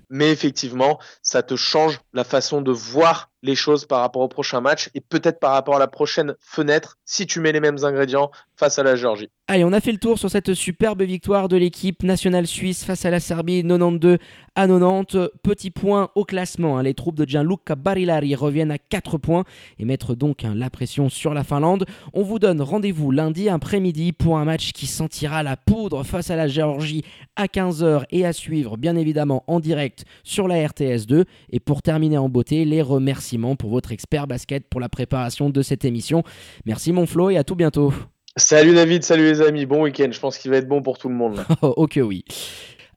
mais 0.10 0.32
effectivement, 0.32 0.98
ça 1.22 1.44
te 1.44 1.58
change 1.58 2.00
la 2.14 2.24
façon 2.24 2.62
de 2.62 2.72
voir 2.72 3.30
les 3.46 3.56
choses 3.56 3.86
par 3.86 4.02
rapport 4.02 4.22
au 4.22 4.28
prochain 4.28 4.60
match 4.60 4.90
et 4.96 5.02
peut-être 5.02 5.40
par 5.40 5.52
rapport 5.52 5.76
à 5.76 5.80
la 5.80 5.88
prochaine 5.88 6.34
fenêtre 6.40 6.98
si 7.06 7.28
tu 7.28 7.40
mets 7.40 7.52
les 7.52 7.60
mêmes 7.60 7.84
ingrédients 7.84 8.32
face 8.58 8.80
à 8.80 8.84
la 8.84 8.96
Géorgie. 8.96 9.30
Allez, 9.48 9.64
on 9.64 9.74
a 9.74 9.80
fait 9.80 9.92
le 9.92 10.00
tour 10.00 10.18
sur 10.18 10.32
cette 10.32 10.54
superbe 10.56 11.04
victoire 11.04 11.48
de 11.48 11.56
l'équipe 11.56 12.02
nationale 12.04 12.48
suisse 12.48 12.84
face 12.84 13.06
à 13.06 13.12
la 13.12 13.20
Serbie 13.20 13.64
92 13.68 14.18
à 14.56 14.68
90. 14.68 15.30
Petit 15.44 15.72
point 15.72 16.10
au 16.16 16.24
classement. 16.24 16.78
Hein. 16.78 16.84
Les 16.84 16.94
troupes 16.94 17.16
de 17.16 17.26
Gianluca 17.26 17.76
Barilari 17.76 18.36
reviennent 18.36 18.72
à 18.72 18.78
4 18.78 19.18
points 19.18 19.44
et 19.80 19.86
mettre 19.86 20.16
donc 20.16 20.46
hein, 20.46 20.54
la 20.56 20.70
pression 20.70 21.10
sur 21.10 21.34
la 21.34 21.44
Finlande. 21.44 21.86
On 22.14 22.24
vous 22.24 22.40
donne 22.40 22.62
rendez-vous 22.62 23.12
lundi 23.12 23.50
après-midi 23.50 24.14
pour 24.14 24.38
un 24.38 24.46
match 24.46 24.72
qui 24.72 24.88
sentira 24.88 25.44
la 25.44 25.58
poudre 25.58 26.04
face 26.04 26.30
à 26.30 26.36
la 26.36 26.48
Géorgie 26.48 27.04
à 27.36 27.46
15h 27.46 28.04
et 28.12 28.26
à 28.26 28.34
suivre 28.34 28.78
bien 28.78 28.96
évidemment 28.96 29.44
en 29.48 29.60
direct 29.60 30.06
sur 30.24 30.48
la 30.48 30.56
RTS2. 30.56 31.26
Et 31.50 31.60
pour 31.60 31.82
terminer 31.82 32.18
en 32.18 32.30
beauté, 32.30 32.66
les 32.66 32.82
remerciements 32.82 33.56
pour 33.56 33.70
votre 33.70 33.92
expert 33.92 34.28
basket 34.28 34.68
pour 34.70 34.80
la 34.80 34.90
préparation 34.90 35.50
de 35.50 35.62
cette 35.62 35.86
émission. 35.86 36.24
Merci 36.66 36.92
mon 36.92 37.06
Flo 37.06 37.30
et 37.30 37.38
à 37.38 37.44
tout 37.44 37.56
bientôt. 37.56 37.94
Salut 38.38 38.76
David, 38.76 39.04
salut 39.04 39.24
les 39.24 39.42
amis, 39.42 39.66
bon 39.66 39.84
week-end. 39.84 40.10
Je 40.12 40.20
pense 40.20 40.38
qu'il 40.38 40.52
va 40.52 40.58
être 40.58 40.68
bon 40.68 40.82
pour 40.82 40.98
tout 40.98 41.08
le 41.08 41.16
monde. 41.16 41.46
ok, 41.62 42.00
oui. 42.04 42.26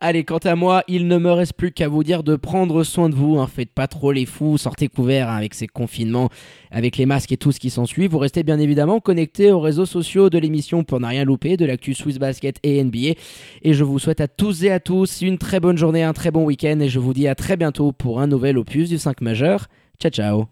Allez, 0.01 0.23
quant 0.23 0.39
à 0.39 0.55
moi, 0.55 0.85
il 0.87 1.09
ne 1.09 1.19
me 1.19 1.33
reste 1.33 1.55
plus 1.55 1.73
qu'à 1.73 1.89
vous 1.89 2.05
dire 2.05 2.23
de 2.23 2.37
prendre 2.37 2.85
soin 2.85 3.09
de 3.09 3.17
vous. 3.17 3.39
Hein. 3.39 3.49
Faites 3.49 3.73
pas 3.73 3.89
trop 3.89 4.13
les 4.13 4.27
fous, 4.27 4.57
sortez 4.57 4.87
couverts 4.87 5.29
hein, 5.29 5.37
avec 5.37 5.55
ces 5.55 5.67
confinements, 5.67 6.29
avec 6.71 6.97
les 6.99 7.05
masques 7.05 7.33
et 7.33 7.37
tout 7.37 7.51
ce 7.51 7.59
qui 7.59 7.69
s'ensuit. 7.69 8.07
Vous 8.07 8.19
restez 8.19 8.45
bien 8.45 8.61
évidemment 8.61 9.01
connectés 9.01 9.51
aux 9.51 9.59
réseaux 9.59 9.87
sociaux 9.87 10.31
de 10.31 10.39
l'émission 10.39 10.85
pour 10.85 11.01
ne 11.01 11.07
rien 11.07 11.25
louper, 11.25 11.57
de 11.57 11.65
l'actu 11.65 11.95
Swiss 11.95 12.19
Basket 12.19 12.61
et 12.63 12.83
NBA. 12.85 13.19
Et 13.63 13.75
je 13.75 13.83
vous 13.83 13.99
souhaite 13.99 14.21
à 14.21 14.29
tous 14.29 14.63
et 14.63 14.71
à 14.71 14.79
tous 14.79 15.21
une 15.21 15.37
très 15.37 15.59
bonne 15.59 15.77
journée, 15.77 16.05
un 16.05 16.13
très 16.13 16.31
bon 16.31 16.45
week-end. 16.45 16.79
Et 16.79 16.89
je 16.89 17.01
vous 17.01 17.13
dis 17.13 17.27
à 17.27 17.35
très 17.35 17.57
bientôt 17.57 17.91
pour 17.91 18.21
un 18.21 18.29
nouvel 18.29 18.57
opus 18.57 18.89
du 18.89 18.99
5 18.99 19.21
majeur. 19.21 19.67
Ciao, 19.99 20.13
ciao 20.13 20.47